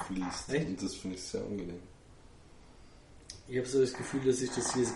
[0.08, 0.50] fließt.
[0.50, 0.68] Echt?
[0.68, 1.80] Und das finde ich sehr angenehm.
[3.48, 4.86] Ich habe so das Gefühl, dass sich das hier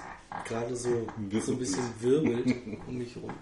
[0.44, 1.06] gerade so,
[1.40, 2.46] so ein bisschen wirbelt
[2.86, 3.32] um mich herum.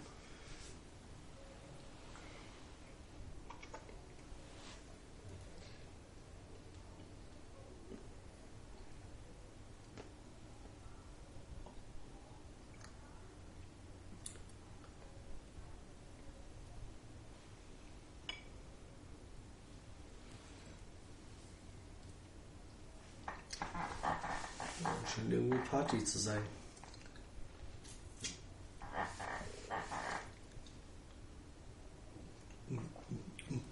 [25.14, 26.40] Scheint irgendwie Party zu sein.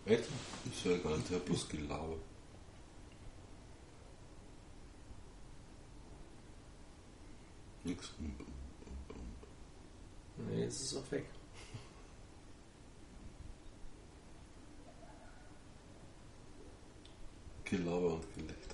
[0.04, 0.24] Echt?
[0.64, 2.16] Ist ja gar nicht, der bloß Gelaber.
[7.84, 8.10] Nix.
[10.38, 11.26] Nee, jetzt ist es auch weg.
[17.64, 18.71] Gelaber und Gelächter.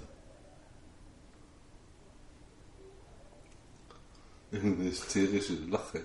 [4.51, 6.05] Eine hysterische Lache.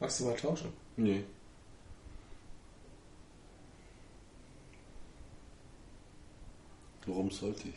[0.00, 0.72] Magst du mal tauschen?
[0.96, 1.24] Nee.
[7.24, 7.74] Warum sollte ich?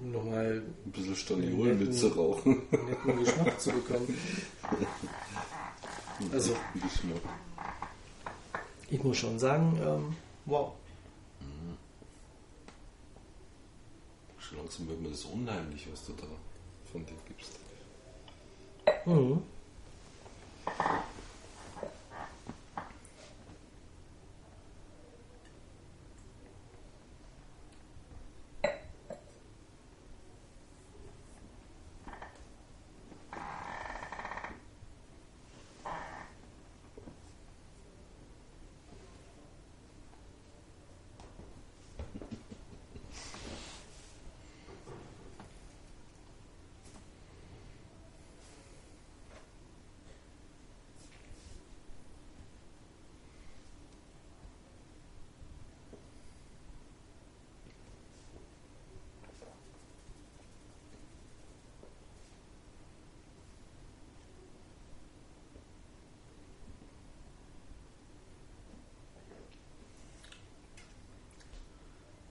[0.00, 2.62] Um nochmal Ein bisschen Staniol mitzurauchen.
[2.72, 4.18] einen netten Geschmack zu bekommen.
[6.34, 7.22] Also, Geschmack.
[8.90, 10.14] ich muss schon sagen, ähm,
[10.44, 10.72] wow.
[14.38, 16.26] Schon langsam wird mir das unheimlich, was du da
[16.92, 17.52] von dir gibst.
[19.06, 19.40] Mhm.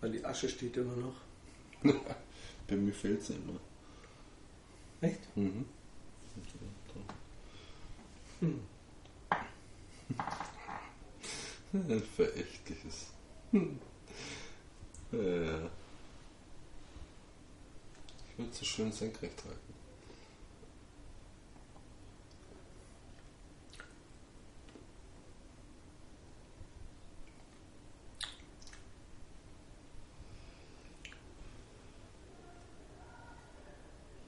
[0.02, 1.16] Weil die Asche steht immer noch.
[2.68, 3.60] Bei mir fällt es immer.
[5.02, 5.36] Echt?
[5.36, 5.66] Mhm.
[8.40, 8.62] Hm.
[11.74, 13.08] Ein verächtliches.
[13.52, 13.80] Hm.
[15.12, 15.70] Ja.
[18.30, 19.74] Ich würde es so schön senkrecht halten.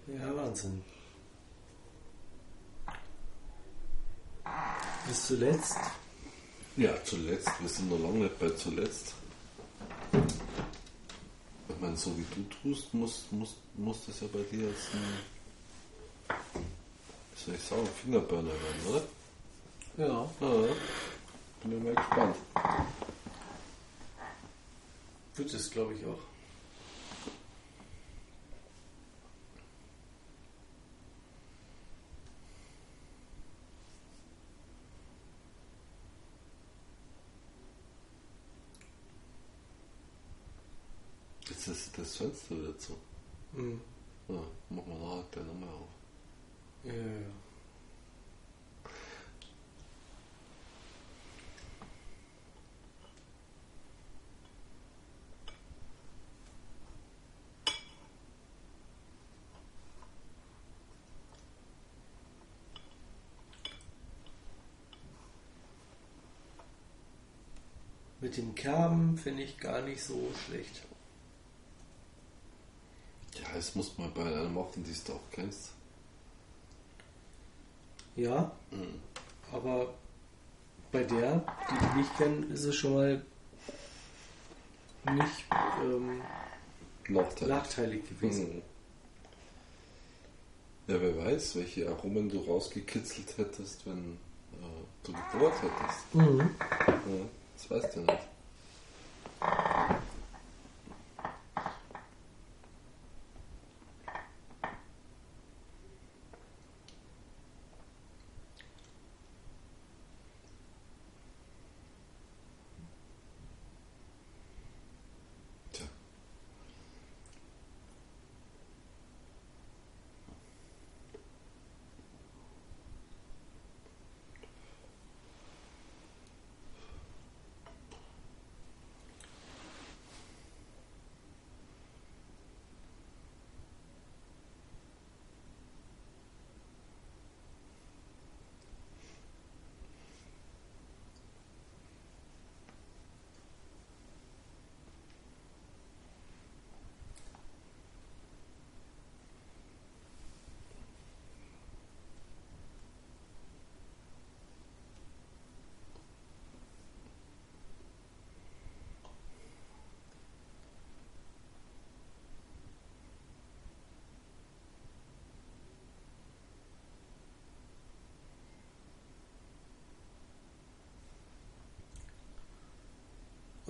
[0.07, 0.83] Ja, Wahnsinn.
[5.07, 5.77] Bis zuletzt?
[6.77, 7.49] Ja, zuletzt.
[7.59, 9.13] Wir sind noch lange nicht bei zuletzt.
[11.69, 16.37] Ich meine, so wie du tust, muss, muss, muss das ja bei dir jetzt ein,
[17.33, 19.03] wie soll ich sagen, Fingerburner werden, oder?
[19.97, 20.29] Ja.
[20.39, 20.67] Ja,
[21.63, 22.35] bin ich mal gespannt.
[25.35, 26.19] Wird es, glaube ich, auch.
[41.65, 42.97] Jetzt ist das Fenster wieder zu.
[43.53, 43.79] Mhm.
[44.27, 45.87] Ja, machen wir nachher gleich nochmal auf.
[46.83, 47.27] Ja, ja, ja.
[68.19, 70.90] Mit dem Kerben finde ich gar nicht so schlecht.
[73.53, 75.71] Das muss man bei einer machen, die du auch kennst.
[78.15, 78.51] Ja,
[79.51, 79.93] aber
[80.91, 83.21] bei der, die ich nicht kenne, ist es schon mal
[85.15, 85.45] nicht
[85.81, 86.21] ähm,
[87.07, 87.47] Nachteil.
[87.47, 88.55] nachteilig gewesen.
[88.55, 88.61] Mhm.
[90.87, 94.17] Ja, wer weiß, welche Aromen du rausgekitzelt hättest, wenn
[94.53, 94.65] äh,
[95.03, 96.15] du gebohrt hättest.
[96.15, 96.49] Mhm.
[96.69, 97.25] Ja,
[97.55, 98.30] das weißt du nicht.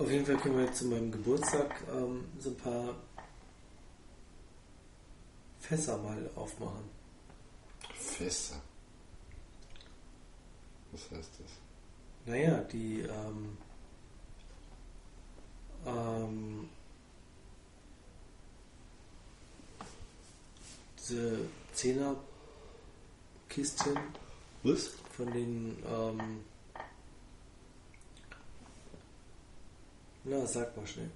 [0.02, 2.96] Auf jeden Fall können wir jetzt zu meinem Geburtstag ähm, so ein paar
[5.60, 6.90] Fässer mal aufmachen.
[7.94, 8.60] Fässer.
[10.90, 11.52] Was heißt das?
[12.26, 13.56] Naja, die ähm,
[15.86, 16.68] ähm,
[20.98, 23.98] diese Zehnerkistchen
[24.64, 24.88] Was?
[25.16, 26.40] von den ähm,
[30.24, 31.10] na, sag mal schnell.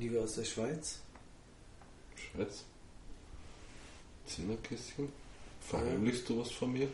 [0.00, 0.98] Die wir aus der Schweiz.
[2.16, 2.64] Schweiz?
[4.26, 5.08] Zimmerkästchen?
[5.60, 6.88] Verheimlichst du was von mir?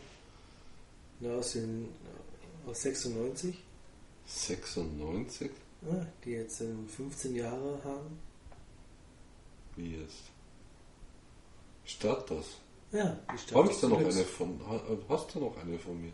[1.21, 1.89] Na, aus den
[2.67, 3.57] aus 96.
[4.27, 5.51] 96?
[5.83, 8.19] Ja, die jetzt ähm, 15 Jahre haben.
[9.77, 10.23] Wie jetzt?
[11.85, 12.59] Status.
[12.93, 14.17] Ja, die Stadt Hast des du noch Glücks.
[14.17, 16.13] eine von ha- Hast du noch eine von mir?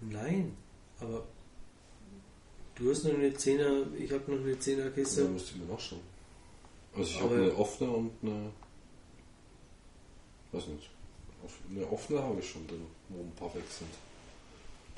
[0.00, 0.54] Nein,
[1.00, 1.24] aber
[2.76, 5.24] du hast noch eine Zehner, ich habe noch eine Zehnerkiste.
[5.24, 6.00] Da musst du mir nachschauen.
[6.94, 8.52] Also ich habe eine offene und eine.
[10.52, 10.90] Weiß nicht.
[11.70, 13.90] Eine offene habe ich schon drin, wo ein paar weg sind.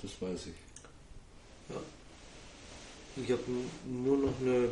[0.01, 0.55] Das weiß ich.
[3.17, 3.43] Ich habe
[3.85, 4.69] nur noch eine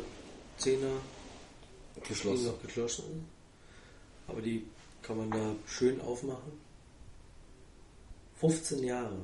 [0.57, 0.93] Zehner,
[1.97, 2.47] die Geschlossen.
[2.47, 3.27] noch geschlossen.
[4.27, 4.65] Aber die
[5.01, 6.53] kann man da schön aufmachen.
[8.39, 9.17] 15 Jahre.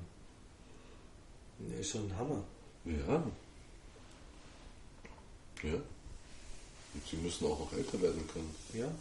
[1.59, 2.43] Das ist schon ein Hammer.
[2.85, 3.23] Ja.
[5.63, 5.75] Ja.
[5.75, 8.53] Und sie müssen auch noch älter werden können.
[8.73, 8.91] Ja.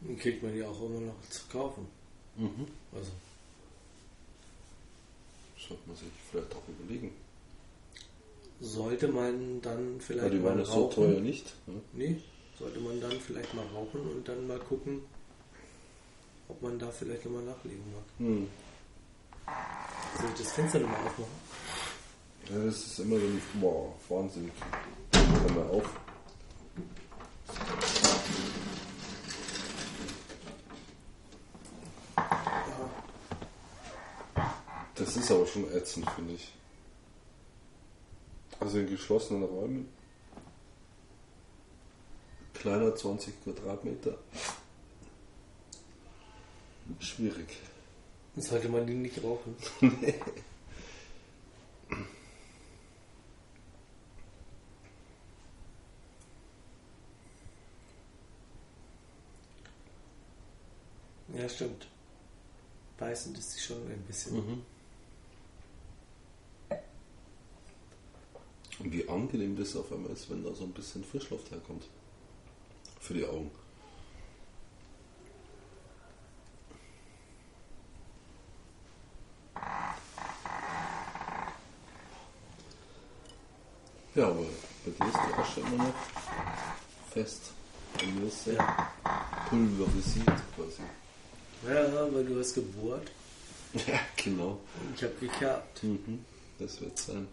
[0.00, 1.86] Dann kriegt man die auch immer noch zu kaufen.
[2.36, 2.66] Mhm.
[2.94, 3.10] Also,
[5.58, 7.27] Sollte man sich vielleicht auch überlegen.
[8.60, 10.94] Sollte man dann vielleicht die mal ja so rauchen.
[10.94, 11.54] teuer nicht.
[11.66, 11.80] Ne?
[11.92, 12.22] Nee,
[12.58, 15.02] sollte man dann vielleicht mal rauchen und dann mal gucken,
[16.48, 18.04] ob man da vielleicht nochmal nachlegen mag.
[18.18, 18.48] Hm.
[20.18, 21.48] Soll ich das Fenster nochmal aufmachen?
[22.50, 24.50] Ja, das ist immer so ein boah, Wahnsinn.
[25.12, 25.90] Komm mal auf.
[34.94, 36.52] Das ist aber schon ätzend, finde ich.
[38.60, 39.88] Also in geschlossenen Räumen.
[42.54, 44.18] Kleiner 20 Quadratmeter.
[46.98, 47.56] Schwierig.
[48.36, 49.56] Sollte man die nicht rauchen.
[61.38, 61.86] Ja, stimmt.
[62.96, 64.34] Beißend ist sie schon ein bisschen.
[64.36, 64.62] Mhm.
[68.78, 71.84] Und wie angenehm das auf einmal ist, wenn da so ein bisschen Frischluft herkommt.
[73.00, 73.50] Für die Augen.
[84.14, 84.46] Ja, aber
[84.84, 85.94] bei dir ist die Asche immer noch
[87.10, 87.52] fest.
[87.96, 88.90] Bei mir ist ja.
[89.48, 90.26] pulverisiert
[90.56, 90.82] quasi.
[91.66, 93.10] Ja, weil du hast gebohrt.
[93.86, 94.60] Ja, genau.
[94.96, 95.82] Ich habe gekerbt.
[95.84, 96.24] Mhm,
[96.58, 97.28] das wird sein.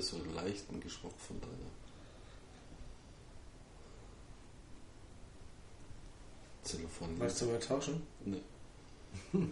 [0.00, 1.52] Man so einen leichten Geschmack von deiner.
[6.64, 7.20] Telefon.
[7.20, 8.02] Weißt du mal tauschen?
[8.24, 8.40] Nee.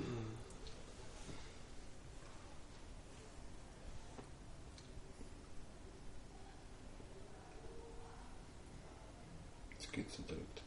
[9.78, 10.62] Jetzt geht's direkt.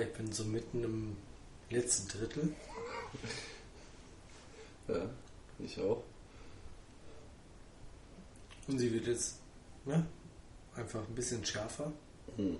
[0.00, 1.16] Ich bin so mitten im
[1.70, 2.54] letzten Drittel.
[4.88, 5.08] Ja,
[5.58, 6.02] ich auch.
[8.66, 9.40] Und sie wird jetzt
[9.84, 10.06] ne,
[10.74, 11.92] einfach ein bisschen schärfer.
[12.36, 12.56] Hm.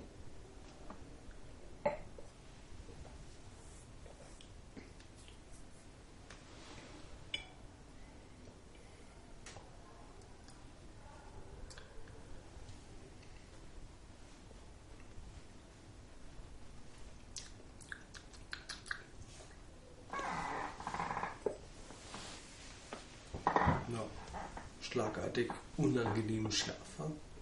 [26.51, 26.77] Schlaf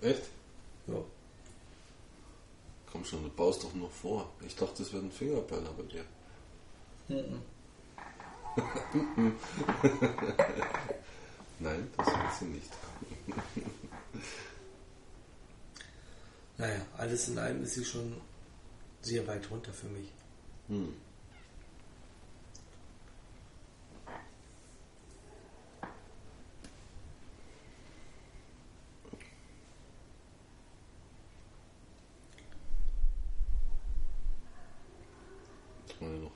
[0.02, 0.24] Echt?
[0.88, 0.96] Ja.
[2.92, 4.30] Komm schon, du baust doch noch vor.
[4.46, 6.06] Ich dachte, das wäre ein Fingerpeller bei dir.
[7.08, 7.42] Mhm.
[11.60, 12.70] Nein, das wird sie nicht.
[16.58, 18.16] naja, alles in allem ist sie schon
[19.02, 20.08] sehr weit runter für mich.
[20.68, 20.94] Hm.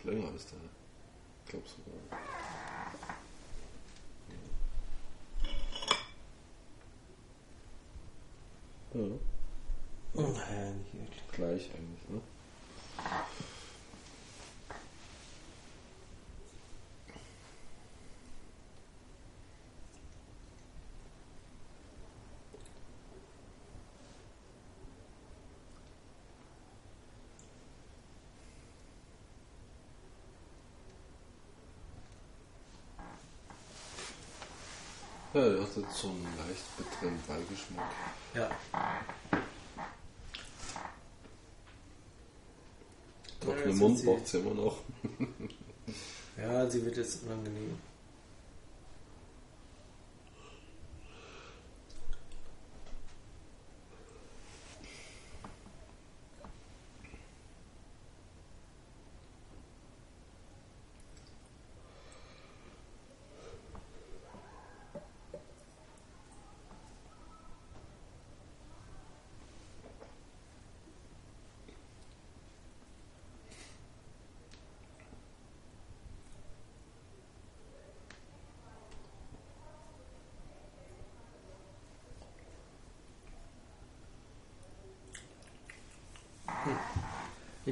[0.07, 0.59] Länger ist der.
[1.45, 2.19] Ich glaube sogar.
[8.93, 9.17] Ja.
[10.13, 11.27] Oh, naja, nicht wirklich.
[11.31, 12.21] Gleich eigentlich, ne?
[35.38, 37.91] Ja, der hat jetzt so einen leicht bitteren Beigeschmack.
[38.34, 38.49] Ja.
[43.39, 44.77] Trockenen ja, Mund braucht sie immer noch.
[46.38, 47.77] ja, sie wird jetzt unangenehm.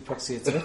[0.06, 0.64] Ich pack sie jetzt weg.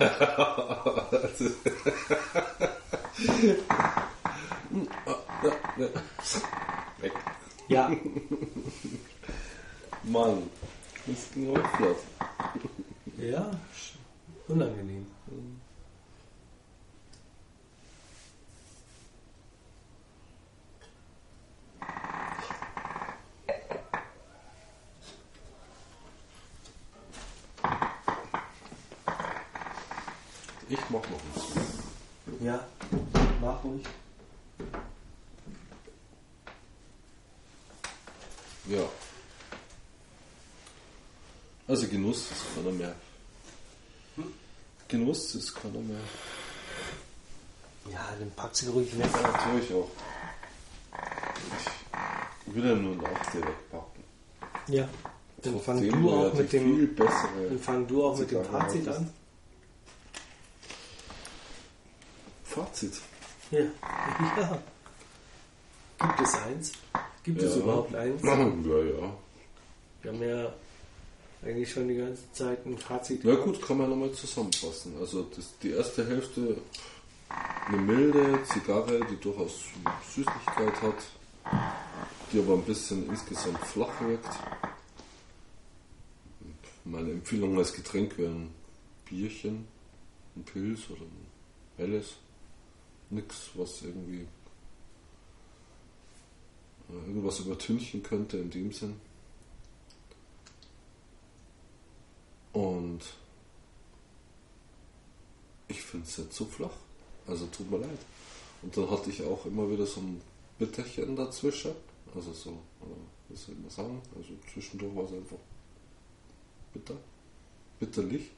[7.01, 7.12] Weg.
[7.69, 7.91] Ja,
[10.03, 10.43] Mann,
[11.07, 11.97] das ging auch flott.
[13.17, 13.51] ja,
[14.47, 15.07] unangenehm.
[30.73, 31.19] Ich mach noch
[32.29, 32.65] einen Ja,
[33.41, 33.83] mach ruhig.
[38.69, 38.85] Ja.
[41.81, 42.94] Also Genuss ist keiner mehr.
[44.86, 45.97] Genuss ist keiner mehr.
[47.90, 49.09] Ja, dann pack sie ruhig weg.
[49.11, 49.89] Ja, tue ich auch.
[52.47, 54.05] Ich ja nur nach dir wegpacken.
[54.69, 54.86] Ja,
[55.43, 59.11] dann fang Trotzdem, du auch mit dem, dann fang du auch mit dem Fazit an.
[62.44, 62.93] Fazit.
[63.52, 63.61] Ja.
[64.36, 64.62] ja.
[65.98, 66.73] Gibt es eins?
[67.24, 67.62] Gibt es Ja.
[67.62, 68.23] überhaupt eins?
[68.23, 69.15] Ja, ja.
[70.02, 70.52] Wir haben ja
[71.43, 73.25] eigentlich schon die ganze Zeit ein Fazit.
[73.25, 74.95] Na gut, kann man nochmal zusammenfassen.
[75.01, 76.59] Also das, die erste Hälfte
[77.67, 79.65] eine milde Zigarre, die durchaus
[80.15, 80.95] Süßlichkeit hat,
[82.33, 84.29] die aber ein bisschen insgesamt flach wirkt.
[86.85, 88.51] Meine Empfehlung als Getränk wäre ein
[89.09, 89.69] Bierchen,
[90.37, 91.27] ein Pilz oder ein
[91.77, 92.15] helles.
[93.11, 94.27] Nix, was irgendwie
[96.89, 98.95] äh, irgendwas übertünchen könnte in dem Sinn.
[102.52, 103.01] Und
[105.68, 106.74] ich finde es jetzt so flach.
[107.27, 107.98] Also tut mir leid.
[108.62, 110.20] Und dann hatte ich auch immer wieder so ein
[110.59, 111.72] Bitterchen dazwischen.
[112.14, 112.59] Also so,
[113.28, 114.02] wie soll man sagen?
[114.16, 115.39] Also zwischendurch war es einfach
[116.72, 116.97] bitter.
[117.78, 118.31] Bitterlich.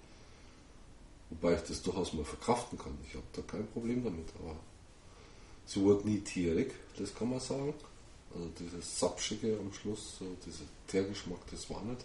[1.30, 2.96] Wobei ich das durchaus mal verkraften kann.
[3.08, 4.28] Ich habe da kein Problem damit.
[4.38, 4.56] Aber
[5.64, 7.72] sie wurde nie tierig, das kann man sagen.
[8.34, 12.04] Also dieses Sapschige am Schluss, so dieser Teergeschmack, das war nicht.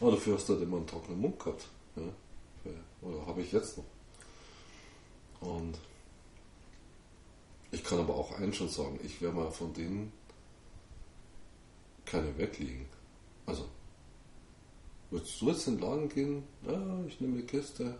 [0.00, 1.68] Aber dafür hast du halt immer einen trockenen Mund gehabt.
[1.96, 2.02] Ja?
[3.02, 3.84] Oder habe ich jetzt noch.
[5.40, 5.78] Und
[7.70, 10.12] ich kann aber auch eins schon sagen, ich werde mal von denen
[12.04, 12.86] keine weglegen.
[13.46, 13.68] Also,
[15.10, 16.42] würdest du jetzt in den Laden gehen?
[16.66, 17.98] Ja, ich nehme die Kiste,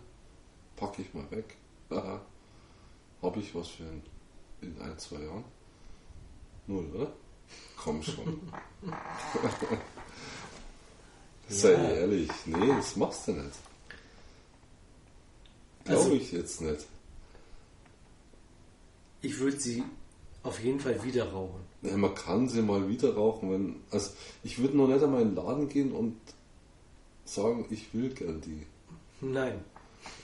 [0.75, 1.55] packe ich mal weg.
[3.21, 4.01] Habe ich was für in,
[4.61, 5.43] in ein, zwei Jahren?
[6.67, 7.11] Null, oder?
[7.77, 8.41] Komm schon.
[11.49, 11.89] Sei Ja.
[11.89, 13.49] ehrlich, nee, das machst du nicht.
[15.85, 16.85] Glaube Also- ich jetzt nicht.
[19.21, 19.83] Ich würde sie
[20.43, 21.59] auf jeden Fall wieder rauchen.
[21.81, 23.75] Ja, man kann sie mal wieder rauchen, wenn.
[23.91, 24.11] Also
[24.43, 26.15] ich würde noch nicht einmal in den Laden gehen und
[27.25, 28.65] sagen, ich will gern die.
[29.21, 29.63] Nein.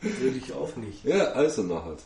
[0.00, 1.04] würde ich auch nicht.
[1.04, 2.00] Ja, also na halt.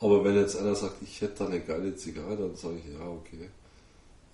[0.00, 3.06] Aber wenn jetzt einer sagt, ich hätte da eine geile Zigarre, dann sage ich, ja,
[3.06, 3.48] okay,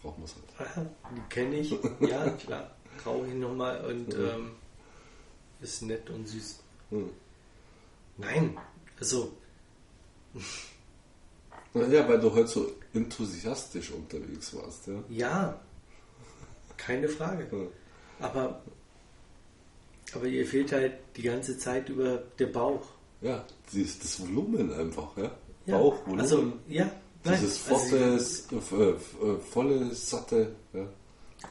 [0.03, 0.35] brauchen wir es
[0.77, 0.89] halt.
[1.31, 1.75] Kenne ich.
[2.01, 2.71] Ja, klar.
[3.05, 4.35] Rauche ich nochmal und Ja.
[4.35, 4.53] ähm,
[5.61, 6.61] ist nett und süß.
[6.91, 7.11] Hm.
[8.17, 8.57] Nein,
[8.99, 9.33] also
[11.75, 15.03] Ja, weil du heute so enthusiastisch unterwegs warst, ja.
[15.09, 15.61] ja,
[16.77, 17.47] keine Frage.
[17.53, 18.27] Ja.
[18.27, 18.63] Aber,
[20.15, 22.87] aber ihr fehlt halt die ganze Zeit über der Bauch.
[23.21, 25.31] Ja, das Volumen einfach, ja.
[25.67, 26.21] Ja, Bauchvolumen.
[26.21, 26.91] Also, ja,
[27.25, 30.87] dieses also volle, sie, äh, äh, volle, satte, ja.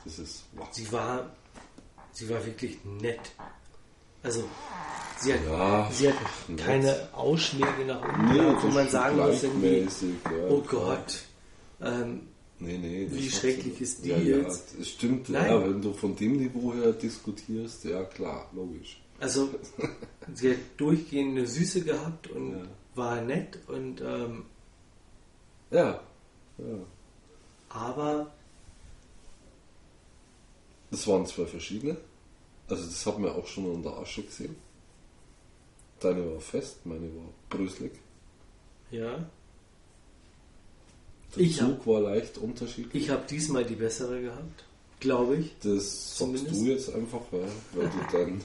[0.04, 0.68] Das ist, wow.
[0.72, 1.32] sie war,
[2.12, 3.20] sie war wirklich nett.
[4.24, 4.44] Also,
[5.20, 6.16] sie hat, Ja, sie hat
[6.50, 6.66] nett.
[6.66, 10.62] keine Ausschläge nach unten, Nee, wo man sagen muss, irgendwie, ja, oh.
[10.68, 11.20] Gott,
[11.82, 12.28] ähm,
[12.60, 14.72] Nee, nee, Wie schrecklich ist die ja, jetzt?
[14.74, 19.00] Ja, das stimmt, ja, wenn du von dem Niveau her diskutierst, ja klar, logisch.
[19.20, 19.50] also
[20.34, 24.46] sie hat durchgehend eine Süße gehabt und war nett und ähm,
[25.72, 26.00] Ja,
[26.60, 26.66] ja.
[27.70, 28.32] aber
[30.92, 31.98] Das waren zwei verschiedene.
[32.70, 34.56] Also das hat man auch schon an der Asche gesehen.
[36.00, 37.92] Deine war fest, meine war bröselig.
[38.92, 39.18] ja,
[41.36, 43.04] Der Ich Zug war leicht unterschiedlich.
[43.04, 44.64] ich habe diesmal die bessere gehabt,
[45.00, 45.56] glaube ich.
[45.64, 46.62] Das sagst Zumindest.
[46.62, 47.40] du jetzt einfach, ja,
[47.74, 48.44] weil du dein,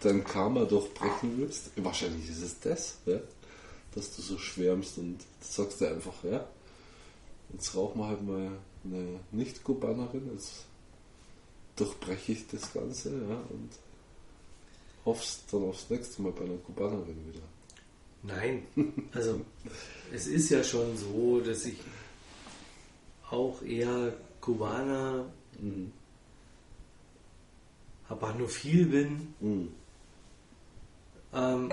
[0.00, 1.70] dein Karma durchbrechen willst.
[1.76, 3.18] Wahrscheinlich ist es das, ja,
[3.94, 6.48] dass du so schwärmst und sagst dir einfach, ja,
[7.54, 8.50] jetzt rauchen wir halt mal
[8.84, 10.66] eine Nicht-Kubanerin, jetzt
[11.76, 13.70] durchbreche ich das Ganze ja, und
[15.04, 17.42] hoffst dann aufs nächste Mal bei einer Kubanerin wieder.
[18.22, 18.62] Nein,
[19.12, 19.40] also
[20.12, 21.78] es ist ja schon so, dass ich
[23.30, 25.26] auch eher Kubaner
[25.60, 25.92] Mhm.
[28.08, 29.34] habanophil bin.
[29.40, 29.68] Mhm.
[31.32, 31.72] Ähm,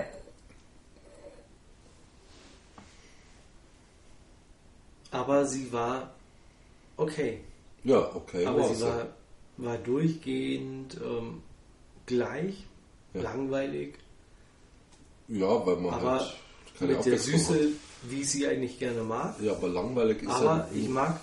[5.12, 6.12] aber sie war
[6.96, 7.38] okay.
[7.84, 8.44] Ja, okay.
[8.46, 9.06] aber war's sie war,
[9.58, 11.42] war durchgehend ähm,
[12.06, 12.64] gleich,
[13.14, 13.22] Ja.
[13.22, 13.94] langweilig,
[15.28, 16.34] Ja, weil man aber halt
[16.78, 17.60] keine mit der Süße, hat.
[18.10, 19.36] wie ich sie eigentlich gerne mag.
[19.40, 20.68] Ja, aber langweilig ist Aber ja.
[20.74, 21.20] ich mag,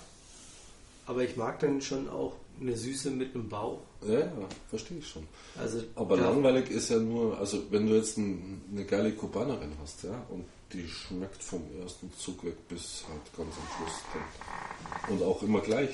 [1.06, 3.80] aber ich mag dann schon auch eine Süße mit einem Bauch.
[4.06, 4.30] Ja, ja,
[4.68, 5.26] verstehe ich schon.
[5.58, 10.04] Also Aber langweilig ist ja nur, also wenn du jetzt ein, eine geile Kubanerin hast,
[10.04, 15.22] ja, und die schmeckt vom ersten Zug weg bis halt ganz am Schluss dann, und
[15.22, 15.90] auch immer gleich,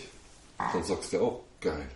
[0.59, 1.89] dann sagst du ja auch geil.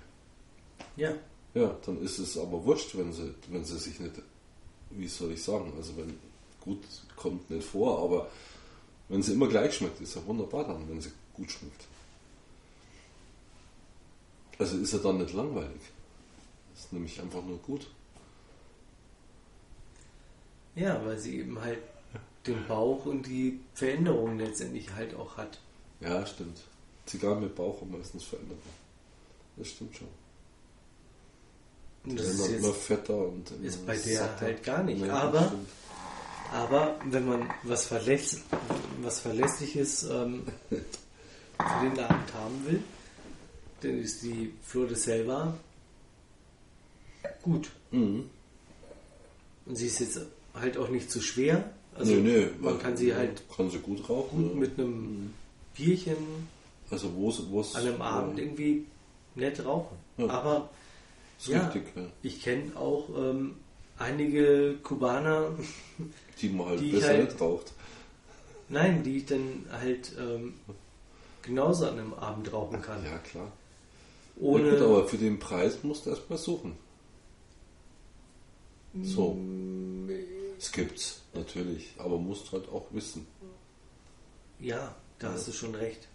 [0.97, 1.15] Ja,
[1.55, 4.15] Ja, dann ist es aber wurscht, wenn sie, wenn sie sich nicht,
[4.91, 6.19] wie soll ich sagen, also wenn,
[6.61, 6.83] gut,
[7.17, 8.31] kommt nicht vor, aber
[9.09, 11.85] wenn sie immer gleich schmeckt, ist ja wunderbar dann, wenn sie gut schmeckt.
[14.59, 15.81] Also ist er dann nicht langweilig.
[16.75, 17.87] Ist nämlich einfach nur gut.
[20.77, 21.79] ja, weil sie eben halt
[22.47, 25.59] den Bauch und die Veränderungen letztendlich halt auch hat.
[26.01, 26.59] Ja, stimmt.
[27.07, 28.63] Zigarren mit Bauch haben meistens Veränderungen.
[29.57, 30.09] Das stimmt schon.
[32.05, 34.47] Und Die das ist dann immer fetter und immer ist bei der satter.
[34.47, 35.01] halt gar nicht.
[35.03, 35.53] Nee, Aber-.
[36.53, 38.41] Aber wenn man was, Verläss
[39.03, 40.81] was Verlässliches ähm, für
[41.83, 42.83] den Abend haben will,
[43.83, 45.55] dann ist die Flor de Selva
[47.43, 47.71] gut.
[47.93, 48.29] Mhm.
[49.67, 50.21] Und sie ist jetzt
[50.55, 51.71] halt auch nicht zu schwer.
[51.95, 54.43] Also nee, nee, man kann sie halt kann sie gut rauchen.
[54.43, 54.59] gut ja.
[54.59, 55.35] mit einem
[55.75, 56.49] Bierchen
[56.91, 58.85] also wo es, wo es an einem Abend irgendwie
[59.35, 59.97] nett rauchen.
[60.17, 60.29] Ja.
[60.29, 60.71] Aber
[61.47, 62.03] ja, richtig, ja.
[62.23, 63.57] ich kenne auch ähm,
[63.97, 65.53] einige Kubaner,
[66.43, 67.73] die man halt die besser halt- nicht raucht.
[68.69, 70.55] nein, die ich dann halt ähm,
[71.43, 73.05] genauso an einem Abend rauchen kann.
[73.05, 73.53] Ja, klar.
[74.37, 76.77] Ohne gut, aber für den Preis musst du erstmal suchen.
[79.03, 79.39] So.
[80.61, 83.27] Es gibt's, natürlich, aber musst halt auch wissen.
[84.59, 86.07] Ja, da hast du schon recht.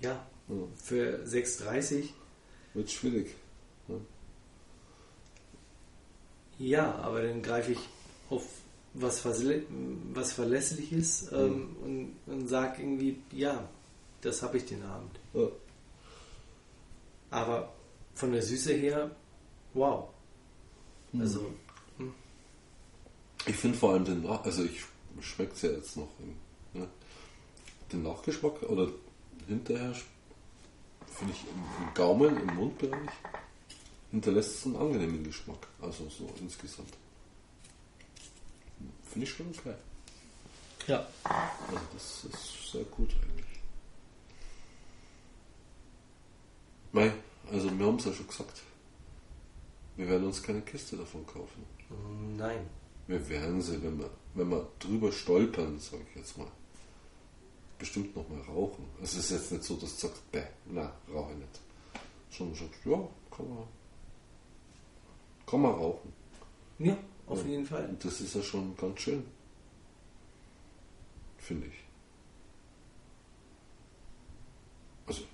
[0.00, 0.54] Ja, Ja.
[0.74, 2.08] für 6,30
[2.74, 3.36] Wird schwierig.
[6.58, 7.78] ja, aber dann greife ich
[8.28, 8.44] auf
[8.94, 9.62] was, Versle
[10.12, 13.68] was Verlässliches ähm, und, und sage irgendwie, ja,
[14.20, 15.16] das habe ich den Abend.
[15.32, 15.46] Ja.
[17.30, 17.72] Aber
[18.14, 19.14] von der Süße her,
[19.74, 20.08] wow.
[21.12, 21.20] Mhm.
[21.20, 21.54] Also,
[23.46, 24.82] Ich finde vor allem den Nach also ich
[25.20, 26.88] schmeckt ja jetzt noch im, ne?
[27.92, 28.88] den Nachgeschmack oder
[29.46, 29.94] hinterher
[31.06, 33.10] finde ich im, im Gaumen, im Mundbereich
[34.12, 35.66] hinterlässt es einen angenehmen Geschmack.
[35.80, 36.92] Also so insgesamt.
[39.10, 39.74] Finde ich schon okay.
[40.86, 41.06] ja.
[41.24, 43.46] Also das ist sehr gut eigentlich.
[46.92, 47.12] Mei,
[47.50, 48.62] also wir haben es ja schon gesagt.
[49.96, 51.64] Wir werden uns keine Kiste davon kaufen.
[52.36, 52.66] Nein.
[53.12, 56.46] Wir werden sie, wenn wir, wenn wir drüber stolpern, sage ich jetzt mal,
[57.78, 58.86] bestimmt noch mal rauchen.
[59.02, 61.60] Es ist jetzt nicht so, dass du sagst, bäh, na, rauche ich nicht.
[62.30, 62.96] Schon sagst, ja,
[63.30, 63.64] kann man,
[65.44, 66.10] kann man rauchen.
[66.78, 67.50] Ja, auf Ja.
[67.50, 67.84] jeden Fall.
[67.84, 69.26] Und das ist ja schon ganz schön.
[71.36, 71.74] Finde ich.
[75.06, 75.24] Also,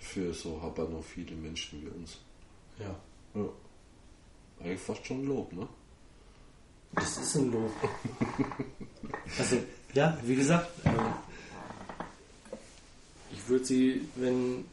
[0.00, 2.18] für so habanophile Menschen wie uns.
[2.80, 2.98] Ja.
[3.36, 3.48] Ja.
[4.58, 5.68] Eigentlich fast schon Lob, ne?
[6.94, 7.70] Das ist ein Lob.
[9.38, 9.56] Also,
[9.94, 10.92] ja, wie gesagt, ähm,
[13.32, 14.64] ich würde sie, wenn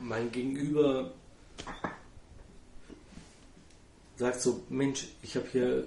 [0.00, 1.10] mein Gegenüber
[4.16, 5.84] sagt so, Mensch, ich habe hier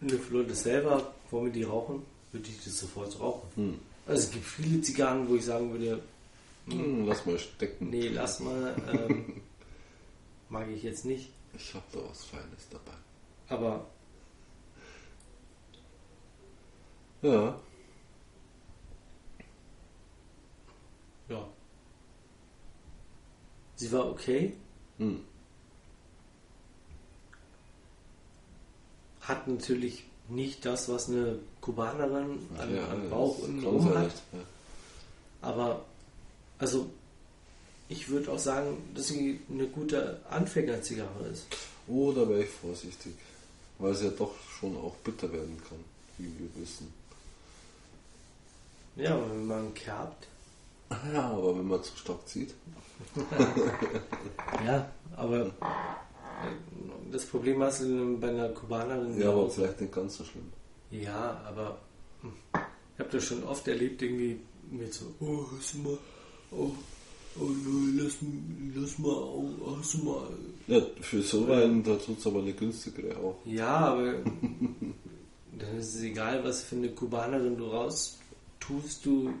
[0.00, 2.02] eine Flor de selber, wollen wir die rauchen?
[2.32, 3.48] Würde ich das sofort rauchen.
[3.56, 3.78] Hm.
[4.06, 6.02] Also es gibt viele Zigarren, wo ich sagen würde,
[6.66, 7.90] Hm, lass mal stecken.
[7.90, 9.42] nee, lass mal, ähm,
[10.48, 11.28] mag ich jetzt nicht.
[11.56, 12.96] Ich habe da was Feines dabei.
[13.48, 13.86] Aber
[17.24, 17.58] Ja.
[21.30, 21.48] ja.
[23.76, 24.52] Sie war okay,
[24.98, 25.24] Hm.
[29.22, 34.12] hat natürlich nicht das, was eine Kubanerin an, ja, an Bauch und Rum hat.
[34.32, 34.38] Ja.
[35.40, 35.84] Aber
[36.58, 36.90] also
[37.88, 41.46] ich würde auch sagen, dass sie eine gute Anfängerzigarre ist.
[41.88, 43.14] Oh, da wäre ich vorsichtig.
[43.78, 45.78] Weil es ja doch schon auch bitter werden kann,
[46.18, 46.92] wie wir wissen.
[48.96, 50.28] Ja, aber wenn man kerbt.
[51.12, 52.54] Ja, aber wenn man zu stark zieht.
[54.64, 55.50] Ja, aber äh,
[57.12, 59.20] das Problem hast du bei einer Kubanerin.
[59.20, 60.52] Ja, aber vielleicht nicht ganz so schlimm.
[60.90, 61.78] Ja, aber
[62.22, 62.32] hm,
[62.94, 64.38] ich habe das schon oft erlebt, irgendwie
[64.70, 65.98] mit so, oh, hörst du mal,
[66.52, 66.70] oh,
[67.40, 67.50] oh,
[67.96, 68.16] lass,
[68.74, 70.28] lass mal, hast du mal.
[70.66, 73.36] Ja, für so einen, da tut es aber eine günstigere auch.
[73.44, 74.14] Ja, aber
[75.58, 78.18] dann ist es egal, was für eine Kubanerin du raus
[78.66, 79.32] tust, du.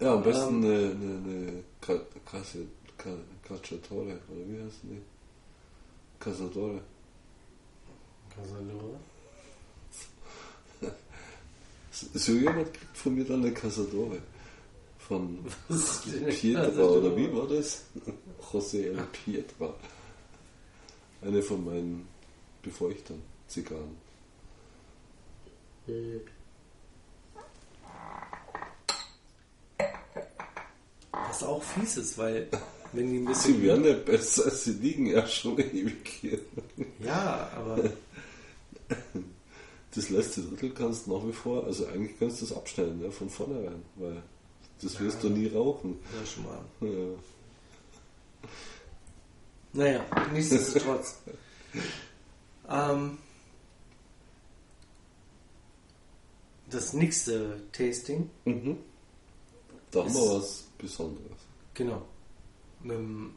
[0.00, 1.64] Ja, am besten ähm, eine, eine, eine
[3.42, 5.00] Cacciatore, oder wie heißt die?
[6.18, 6.80] Casadore.
[8.34, 9.00] Casadore?
[11.92, 14.18] So jemand kriegt von mir dann eine Casadore.
[14.98, 15.44] Von
[16.28, 17.84] Pietra, oder wie war das?
[18.52, 19.74] José El Pietra.
[21.22, 22.08] Eine von meinen
[22.62, 23.96] Befeuchtern, Zigarren.
[31.30, 32.48] Was auch fies ist, weil
[32.92, 33.54] wenn die ein bisschen.
[33.54, 36.40] Sie werden ja besser, sie liegen ja schon ewig hier.
[37.04, 37.90] Ja, aber
[39.94, 43.12] das letzte Drittel kannst du nach wie vor, also eigentlich kannst du das abstellen, ja,
[43.12, 44.20] von vornherein, weil
[44.82, 46.00] das wirst ja, du nie rauchen.
[46.18, 46.64] Ja, schon mal.
[46.80, 47.16] Ja.
[49.72, 51.20] Naja, nichtsdestotrotz.
[52.68, 53.18] ähm,
[56.68, 58.30] das nächste Tasting.
[58.44, 58.78] Mhm.
[59.92, 61.38] Da haben wir was Besonderes.
[61.74, 62.02] Genau.
[62.82, 63.34] Mit dem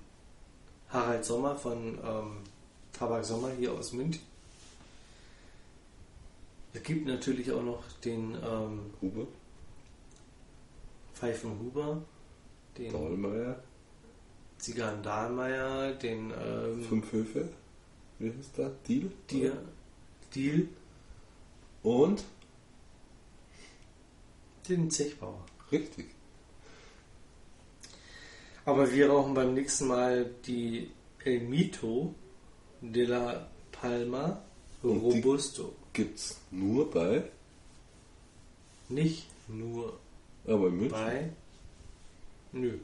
[0.90, 2.38] Harald Sommer von ähm,
[2.94, 4.22] Tabak Sommer hier aus München.
[6.74, 9.28] Es gibt natürlich auch noch den ähm, Huber.
[11.14, 12.02] Pfeifenhuber,
[12.78, 13.64] den Dahlmeier.
[14.57, 17.49] Zigarren Dahlmeier, den ähm, Fünf Höfe.
[18.20, 18.72] Wie heißt der?
[18.88, 19.11] Deal?
[19.30, 19.57] Deal.
[20.34, 20.68] Deal.
[21.84, 22.24] Und?
[24.68, 25.45] Den Zechbauer.
[25.72, 26.12] Richtig.
[28.65, 30.90] Aber wir rauchen beim nächsten Mal die
[31.23, 32.14] El Mito
[32.81, 34.41] de la Palma
[34.84, 37.23] Robusto gibt es nur bei.
[38.90, 39.98] Nicht nur
[40.45, 40.91] aber in München?
[40.91, 41.30] bei.
[42.52, 42.77] Nö,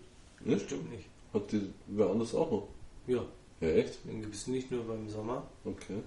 [0.45, 0.53] ja?
[0.53, 1.05] das stimmt nicht.
[1.33, 2.67] Hat die wer anders auch noch?
[3.07, 3.23] Ja.
[3.61, 3.99] Ja, echt?
[4.05, 5.45] Den gibt es nicht nur beim Sommer.
[5.65, 5.99] Okay.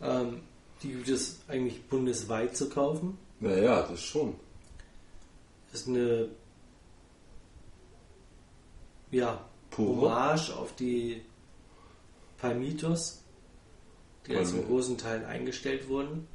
[0.00, 0.40] Ähm,
[0.82, 3.18] die gibt es eigentlich bundesweit zu kaufen.
[3.40, 4.34] Naja, das schon.
[5.70, 6.28] Das ist eine
[9.12, 10.02] ja, Puro?
[10.02, 11.22] Hommage auf die
[12.38, 13.22] Palmitos,
[14.26, 16.26] die als in großen Teilen eingestellt wurden.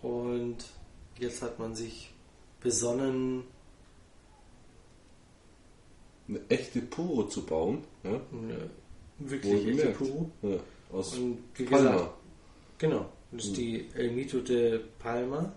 [0.00, 0.64] Und
[1.18, 2.10] jetzt hat man sich
[2.60, 3.44] besonnen,
[6.28, 7.84] eine echte Puro zu bauen.
[8.04, 8.20] Ja?
[8.32, 8.70] Eine
[9.18, 10.30] wirklich echte Puro.
[10.42, 10.58] Ja,
[10.92, 11.92] aus Und wie Palma.
[11.92, 12.14] Gesagt,
[12.78, 13.06] genau.
[13.32, 13.56] Das ist mhm.
[13.56, 15.52] die El Mito de Palma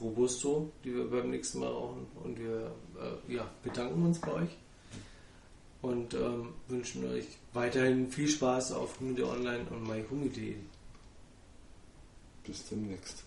[0.00, 2.06] Robusto, die wir beim nächsten Mal rauchen.
[2.24, 4.50] Und wir äh, ja, bedanken uns bei euch
[5.82, 10.54] und ähm, wünschen euch weiterhin viel Spaß auf Humide Online und myhumide.de.
[12.44, 13.24] Bis demnächst.